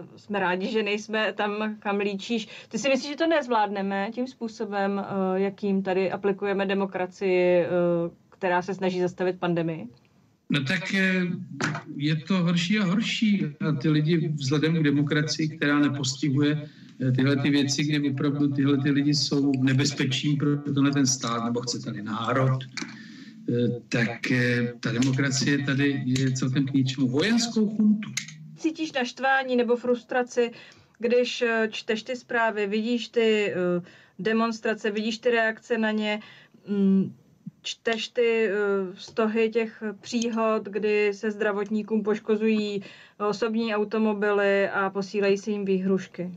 uh, 0.00 0.06
jsme 0.16 0.40
rádi, 0.40 0.66
že 0.66 0.82
nejsme 0.82 1.32
tam, 1.32 1.76
kam 1.78 1.98
líčíš. 1.98 2.48
Ty 2.68 2.78
si 2.78 2.88
myslíš, 2.88 3.10
že 3.10 3.16
to 3.16 3.26
nezvládneme 3.26 4.08
tím 4.12 4.26
způsobem, 4.26 4.92
uh, 4.98 5.34
jakým 5.34 5.82
tady 5.82 6.12
aplikujeme 6.12 6.66
demokracii, 6.66 7.66
uh, 7.66 8.12
která 8.28 8.62
se 8.62 8.74
snaží 8.74 9.00
zastavit 9.00 9.40
pandemii? 9.40 9.88
No 10.50 10.64
tak 10.64 10.94
je 11.96 12.16
to 12.16 12.34
horší 12.34 12.78
a 12.78 12.84
horší. 12.84 13.46
A 13.60 13.72
ty 13.72 13.88
lidi 13.88 14.28
vzhledem 14.28 14.74
k 14.74 14.82
demokracii, 14.82 15.48
která 15.48 15.78
nepostihuje 15.78 16.68
eh, 17.00 17.12
tyhle 17.12 17.36
ty 17.36 17.50
věci, 17.50 17.84
kdy 17.84 18.10
opravdu 18.10 18.48
tyhle 18.48 18.78
ty 18.82 18.90
lidi 18.90 19.14
jsou 19.14 19.52
nebezpečí 19.62 20.36
pro 20.36 20.56
tenhle 20.56 20.90
ten 20.90 21.06
stát, 21.06 21.44
nebo 21.44 21.60
chce 21.60 21.78
tady 21.78 22.02
národ, 22.02 22.58
eh, 22.62 23.80
tak 23.88 24.30
eh, 24.30 24.72
ta 24.80 24.92
demokracie 24.92 25.58
tady 25.58 26.02
je 26.06 26.32
celkem 26.32 26.66
k 26.66 26.72
ničemu. 26.72 27.08
Vojenskou 27.08 27.76
chuntu. 27.76 28.10
Cítíš 28.56 28.92
naštvání 28.92 29.56
nebo 29.56 29.76
frustraci, 29.76 30.50
když 30.98 31.44
čteš 31.70 32.02
ty 32.02 32.16
zprávy, 32.16 32.66
vidíš 32.66 33.08
ty 33.08 33.54
demonstrace, 34.18 34.90
vidíš 34.90 35.18
ty 35.18 35.30
reakce 35.30 35.78
na 35.78 35.90
ně, 35.90 36.20
mm, 36.68 37.14
čteš 37.64 38.08
ty 38.08 38.50
stohy 38.94 39.50
těch 39.50 39.82
příhod, 40.00 40.64
kdy 40.64 41.14
se 41.14 41.30
zdravotníkům 41.30 42.02
poškozují 42.02 42.82
osobní 43.28 43.74
automobily 43.74 44.68
a 44.68 44.90
posílají 44.90 45.38
se 45.38 45.50
jim 45.50 45.64
výhrušky? 45.64 46.30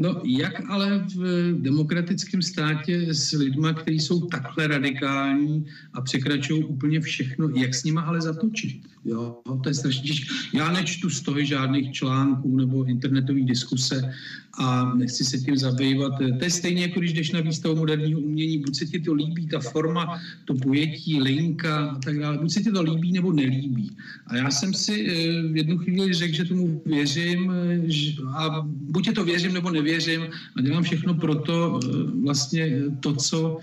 No 0.00 0.20
jak 0.24 0.70
ale 0.70 1.06
v 1.16 1.52
demokratickém 1.62 2.42
státě 2.42 3.14
s 3.14 3.32
lidma, 3.32 3.72
kteří 3.72 4.00
jsou 4.00 4.26
takhle 4.26 4.66
radikální 4.66 5.66
a 5.94 6.00
překračují 6.00 6.64
úplně 6.64 7.00
všechno, 7.00 7.48
jak 7.48 7.74
s 7.74 7.84
nima 7.84 8.00
ale 8.00 8.20
zatočit? 8.20 8.82
Jo, 9.04 9.40
to 9.62 9.68
je 9.68 9.74
strašně 9.74 10.14
Já 10.54 10.72
nečtu 10.72 11.10
z 11.10 11.20
toho 11.20 11.44
žádných 11.44 11.92
článků 11.92 12.56
nebo 12.56 12.84
internetových 12.84 13.44
diskuse 13.44 14.14
a 14.58 14.94
nechci 14.94 15.24
se 15.24 15.38
tím 15.38 15.56
zabývat. 15.56 16.12
To 16.38 16.44
je 16.44 16.50
stejně 16.50 16.82
jako 16.82 17.00
když 17.00 17.12
jdeš 17.12 17.30
na 17.30 17.40
výstavu 17.40 17.76
moderního 17.76 18.20
umění, 18.20 18.58
buď 18.58 18.76
se 18.76 18.86
ti 18.86 19.00
to 19.00 19.14
líbí, 19.14 19.46
ta 19.46 19.60
forma, 19.60 20.20
to 20.44 20.54
pojetí, 20.54 21.20
linka 21.20 21.86
a 21.86 21.98
tak 21.98 22.18
dále, 22.18 22.38
buď 22.38 22.50
se 22.50 22.62
ti 22.62 22.70
to 22.70 22.82
líbí 22.82 23.12
nebo 23.12 23.32
nelíbí. 23.32 23.96
A 24.26 24.36
já 24.36 24.50
jsem 24.50 24.74
si 24.74 25.06
eh, 25.06 25.52
v 25.52 25.56
jednu 25.56 25.78
chvíli 25.78 26.12
řekl, 26.12 26.34
že 26.34 26.44
tomu 26.44 26.82
věřím 26.86 27.52
eh, 27.52 28.22
a 28.36 28.66
buď 28.66 29.06
je 29.06 29.12
to 29.12 29.24
věřím 29.24 29.52
nebo 29.52 29.70
nevěřím 29.70 30.22
a 30.56 30.62
dělám 30.62 30.82
všechno 30.82 31.14
pro 31.14 31.34
to 31.34 31.80
eh, 31.84 31.88
vlastně 32.22 32.82
to, 33.00 33.14
co 33.14 33.58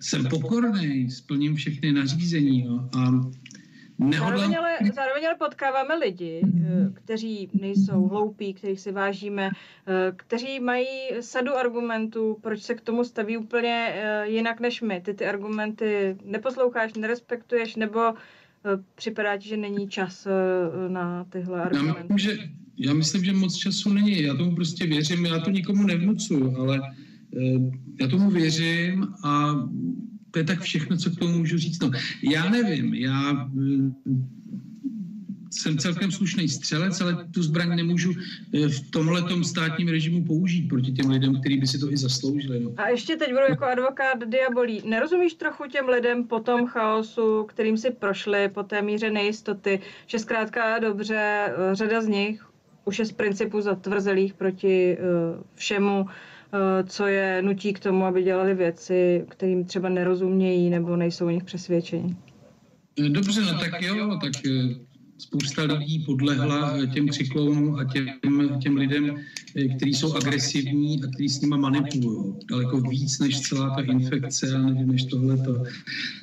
jsem 0.00 0.26
pokorný, 0.26 1.10
splním 1.10 1.54
všechny 1.54 1.92
nařízení. 1.92 2.64
Jo. 2.64 2.88
A 2.92 3.30
Zároveň 4.18 4.56
ale, 4.58 4.78
zároveň 4.94 5.26
ale 5.26 5.34
potkáváme 5.38 5.94
lidi, 5.94 6.40
eh, 6.44 6.90
kteří 6.94 7.48
nejsou 7.60 8.08
hloupí, 8.08 8.54
kterých 8.54 8.80
si 8.80 8.92
vážíme, 8.92 9.50
eh, 9.50 10.12
kteří 10.16 10.60
mají 10.60 10.86
sadu 11.20 11.54
argumentů, 11.54 12.38
proč 12.40 12.62
se 12.62 12.74
k 12.74 12.80
tomu 12.80 13.04
staví 13.04 13.36
úplně 13.36 13.92
eh, 13.92 14.28
jinak 14.28 14.60
než 14.60 14.82
my. 14.82 15.00
Ty 15.00 15.14
ty 15.14 15.26
argumenty 15.26 16.16
neposloucháš, 16.24 16.94
nerespektuješ, 16.94 17.76
nebo 17.76 18.00
připadá 18.94 19.36
ti, 19.36 19.48
že 19.48 19.56
není 19.56 19.88
čas 19.88 20.28
na 20.88 21.24
tyhle 21.24 21.62
argumenty? 21.62 22.00
Já 22.00 22.14
myslím, 22.14 22.18
že, 22.18 22.38
já 22.76 22.94
myslím, 22.94 23.24
že 23.24 23.32
moc 23.32 23.56
času 23.56 23.92
není. 23.92 24.22
Já 24.22 24.34
tomu 24.34 24.54
prostě 24.54 24.86
věřím, 24.86 25.26
já 25.26 25.38
to 25.38 25.50
nikomu 25.50 25.82
nevnucuju, 25.86 26.56
ale 26.56 26.80
já 28.00 28.08
tomu 28.08 28.30
věřím 28.30 29.06
a 29.24 29.54
to 30.30 30.38
je 30.38 30.44
tak 30.44 30.60
všechno, 30.60 30.96
co 30.96 31.10
k 31.10 31.18
tomu 31.18 31.38
můžu 31.38 31.58
říct. 31.58 31.82
No, 31.82 31.90
já 32.22 32.50
nevím, 32.50 32.94
já 32.94 33.32
mm, 33.32 33.94
jsem 35.50 35.78
celkem 35.78 36.10
slušný 36.10 36.48
střelec, 36.48 37.00
ale 37.00 37.26
tu 37.30 37.42
zbraň 37.42 37.76
nemůžu 37.76 38.12
eh, 38.54 38.68
v 38.68 38.90
tomhle 38.90 39.44
státním 39.44 39.88
režimu 39.88 40.24
použít 40.24 40.68
proti 40.68 40.92
těm 40.92 41.10
lidem, 41.10 41.40
kteří 41.40 41.56
by 41.56 41.66
si 41.66 41.78
to 41.78 41.92
i 41.92 41.96
zasloužili. 41.96 42.60
No. 42.60 42.72
A 42.76 42.88
ještě 42.88 43.16
teď 43.16 43.28
budu 43.28 43.42
jako 43.48 43.64
advokát 43.64 44.18
diabolí. 44.24 44.82
Nerozumíš 44.84 45.34
trochu 45.34 45.64
těm 45.68 45.88
lidem 45.88 46.24
po 46.24 46.40
tom 46.40 46.66
chaosu, 46.66 47.44
kterým 47.44 47.76
si 47.76 47.90
prošli, 47.90 48.48
po 48.48 48.62
té 48.62 48.82
míře 48.82 49.10
nejistoty, 49.10 49.80
že 50.06 50.18
zkrátka 50.18 50.78
dobře, 50.78 51.16
eh, 51.16 51.74
řada 51.74 52.02
z 52.02 52.06
nich 52.06 52.46
už 52.84 52.98
je 52.98 53.04
z 53.04 53.12
principu 53.12 53.60
zatvrzelých 53.60 54.34
proti 54.34 54.98
všemu, 55.54 56.06
Eh, 56.08 56.29
co 56.86 57.06
je 57.06 57.42
nutí 57.42 57.72
k 57.72 57.80
tomu, 57.80 58.04
aby 58.04 58.22
dělali 58.22 58.54
věci, 58.54 59.24
kterým 59.28 59.64
třeba 59.64 59.88
nerozumějí 59.88 60.70
nebo 60.70 60.96
nejsou 60.96 61.26
o 61.26 61.30
nich 61.30 61.44
přesvědčení. 61.44 62.16
Eh, 62.98 63.08
dobře, 63.08 63.40
no 63.40 63.58
tak 63.58 63.82
jo, 63.82 64.18
tak 64.22 64.32
eh, 64.46 64.74
spousta 65.18 65.62
lidí 65.62 65.98
podlehla 65.98 66.86
těm 66.94 67.08
cyklonům 67.08 67.74
a 67.74 67.84
těm, 67.84 68.08
těm 68.62 68.76
lidem, 68.76 69.16
kteří 69.76 69.94
jsou 69.94 70.14
agresivní 70.14 71.02
a 71.02 71.06
kteří 71.06 71.28
s 71.28 71.40
nimi 71.40 71.58
manipulují. 71.58 72.34
Daleko 72.50 72.80
víc 72.80 73.18
než 73.18 73.40
celá 73.40 73.70
ta 73.70 73.82
infekce 73.82 74.54
a 74.54 74.58
než, 74.58 74.86
než 74.86 75.04
tohleto. 75.04 75.52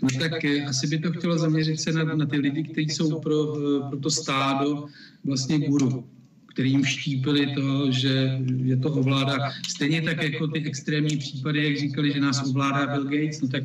No 0.03 0.09
tak 0.19 0.31
asi 0.67 0.87
by 0.87 0.99
to 0.99 1.11
chtělo 1.11 1.37
zaměřit 1.37 1.79
se 1.79 1.91
na, 1.91 2.03
na 2.03 2.25
ty 2.25 2.37
lidi, 2.37 2.63
kteří 2.63 2.89
jsou 2.89 3.19
pro, 3.19 3.53
pro 3.89 3.99
to 3.99 4.09
stádo 4.09 4.85
vlastně 5.23 5.59
guru 5.59 6.16
který 6.57 6.71
jim 6.71 6.85
štípili 6.85 7.53
to, 7.55 7.91
že 7.91 8.39
je 8.63 8.77
to 8.77 8.89
ovládá. 8.91 9.37
Stejně 9.67 10.01
tak 10.01 10.23
jako 10.23 10.47
ty 10.47 10.65
extrémní 10.65 11.17
případy, 11.17 11.63
jak 11.63 11.77
říkali, 11.77 12.11
že 12.11 12.19
nás 12.19 12.49
ovládá 12.49 12.87
Bill 12.87 13.03
Gates, 13.03 13.41
no 13.41 13.47
tak 13.47 13.63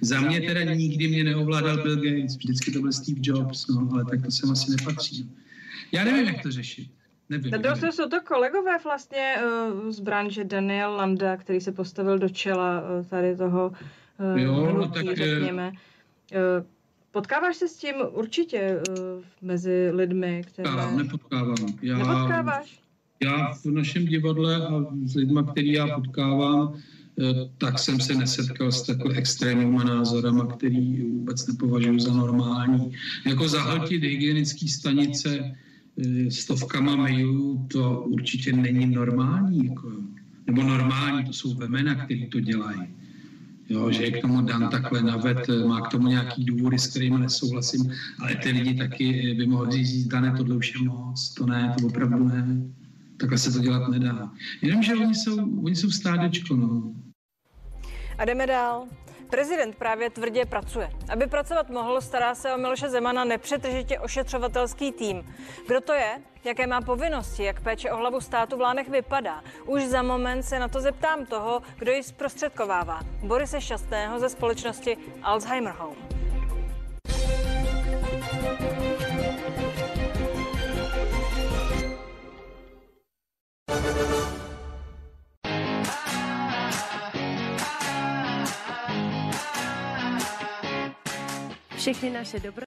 za 0.00 0.20
mě 0.20 0.40
teda 0.40 0.74
nikdy 0.74 1.08
mě 1.08 1.24
neovládal 1.24 1.82
Bill 1.82 1.96
Gates, 1.96 2.36
vždycky 2.36 2.70
to 2.70 2.80
byl 2.80 2.92
Steve 2.92 3.20
Jobs, 3.22 3.68
no, 3.68 3.88
ale 3.92 4.04
tak 4.04 4.24
to 4.24 4.30
sem 4.30 4.50
asi 4.50 4.70
nepatří. 4.70 5.30
Já 5.92 6.04
nevím, 6.04 6.26
jak 6.26 6.42
to 6.42 6.50
řešit. 6.50 6.88
Nevím, 7.28 7.50
nevím. 7.50 7.92
jsou 7.92 8.08
to 8.08 8.20
kolegové 8.20 8.78
vlastně 8.84 9.34
uh, 9.84 9.90
z 9.90 10.00
branže 10.00 10.44
Daniel 10.44 10.92
Landa, 10.92 11.36
který 11.36 11.60
se 11.60 11.72
postavil 11.72 12.18
do 12.18 12.28
čela 12.28 12.80
uh, 12.80 13.06
tady 13.06 13.36
toho 13.36 13.72
uh, 14.18 14.40
jo, 14.40 14.54
hnutí, 14.54 14.98
no 14.98 15.04
tak, 15.04 15.16
řekněme. 15.16 15.72
Uh, 16.32 16.66
Potkáváš 17.14 17.56
se 17.56 17.68
s 17.68 17.76
tím 17.76 17.94
určitě 18.12 18.82
uh, 18.88 19.24
mezi 19.42 19.90
lidmi, 19.92 20.42
které... 20.46 20.70
Já 20.70 20.90
nepotkávám. 20.90 21.56
Já, 21.82 21.98
Nepotkáváš? 21.98 22.80
Já 23.22 23.54
v 23.54 23.66
našem 23.66 24.06
divadle 24.06 24.66
a 24.66 24.86
s 25.04 25.14
lidmi, 25.14 25.40
který 25.50 25.72
já 25.72 25.86
potkávám, 26.00 26.74
eh, 26.74 27.24
tak 27.58 27.78
jsem 27.78 28.00
se 28.00 28.14
nesetkal 28.14 28.72
s 28.72 28.82
takhle 28.82 29.14
extrémníma 29.14 29.84
názorama, 29.84 30.46
který 30.46 31.02
vůbec 31.02 31.46
nepovažuji 31.46 32.00
za 32.00 32.12
normální. 32.12 32.92
Jako 33.26 33.48
zahltit 33.48 34.02
hygienické 34.02 34.68
stanice 34.68 35.38
eh, 35.38 36.30
stovkama 36.30 36.96
mailů, 36.96 37.66
to 37.72 38.00
určitě 38.00 38.52
není 38.52 38.86
normální. 38.86 39.66
Jako, 39.66 39.92
nebo 40.46 40.62
normální, 40.62 41.24
to 41.24 41.32
jsou 41.32 41.54
vemena, 41.54 41.94
který 41.94 42.26
to 42.26 42.40
dělají. 42.40 42.94
Jo, 43.68 43.90
že 43.90 44.04
je 44.04 44.10
k 44.10 44.20
tomu 44.20 44.42
dan 44.42 44.68
takhle 44.68 45.02
naved, 45.02 45.48
má 45.66 45.80
k 45.80 45.90
tomu 45.90 46.08
nějaký 46.08 46.44
důvody, 46.44 46.78
s 46.78 46.86
kterými 46.86 47.18
nesouhlasím, 47.18 47.92
ale 48.20 48.36
ty 48.36 48.50
lidi 48.50 48.74
taky 48.74 49.34
by 49.34 49.46
mohli 49.46 49.84
říct, 49.84 50.06
Dane, 50.06 50.34
tohle 50.36 50.56
už 50.56 50.74
je 50.74 50.88
moc, 50.88 51.34
to 51.34 51.46
ne, 51.46 51.74
to 51.78 51.86
opravdu 51.86 52.28
ne. 52.28 52.46
Takhle 53.16 53.38
se 53.38 53.52
to 53.52 53.58
dělat 53.58 53.88
nedá. 53.88 54.32
Jenom, 54.62 54.82
že 54.82 54.94
oni 54.94 55.14
jsou, 55.14 55.62
oni 55.64 55.76
jsou 55.76 55.90
stádečko, 55.90 56.56
no. 56.56 56.94
A 58.18 58.24
jdeme 58.24 58.46
dál. 58.46 58.86
Prezident 59.30 59.76
právě 59.76 60.10
tvrdě 60.10 60.44
pracuje. 60.46 60.90
Aby 61.12 61.26
pracovat 61.26 61.70
mohl, 61.70 62.00
stará 62.00 62.34
se 62.34 62.54
o 62.54 62.58
Miloše 62.58 62.88
Zemana 62.88 63.24
nepřetržitě 63.24 63.98
ošetřovatelský 63.98 64.92
tým. 64.92 65.34
Kdo 65.66 65.80
to 65.80 65.92
je? 65.92 66.20
Jaké 66.44 66.66
má 66.66 66.80
povinnosti? 66.80 67.44
Jak 67.44 67.60
péče 67.60 67.90
o 67.90 67.96
hlavu 67.96 68.20
státu 68.20 68.56
v 68.56 68.60
Lánech 68.60 68.88
vypadá? 68.88 69.42
Už 69.66 69.84
za 69.84 70.02
moment 70.02 70.42
se 70.42 70.58
na 70.58 70.68
to 70.68 70.80
zeptám 70.80 71.26
toho, 71.26 71.62
kdo 71.76 71.92
ji 71.92 72.02
zprostředkovává. 72.02 73.00
Borise 73.22 73.60
Šťastného 73.60 74.20
ze 74.20 74.28
společnosti 74.28 74.96
Alzheimer 75.22 75.74
Home. 75.78 76.14
Všechny 91.84 92.10
naše 92.10 92.40
dobro 92.40 92.62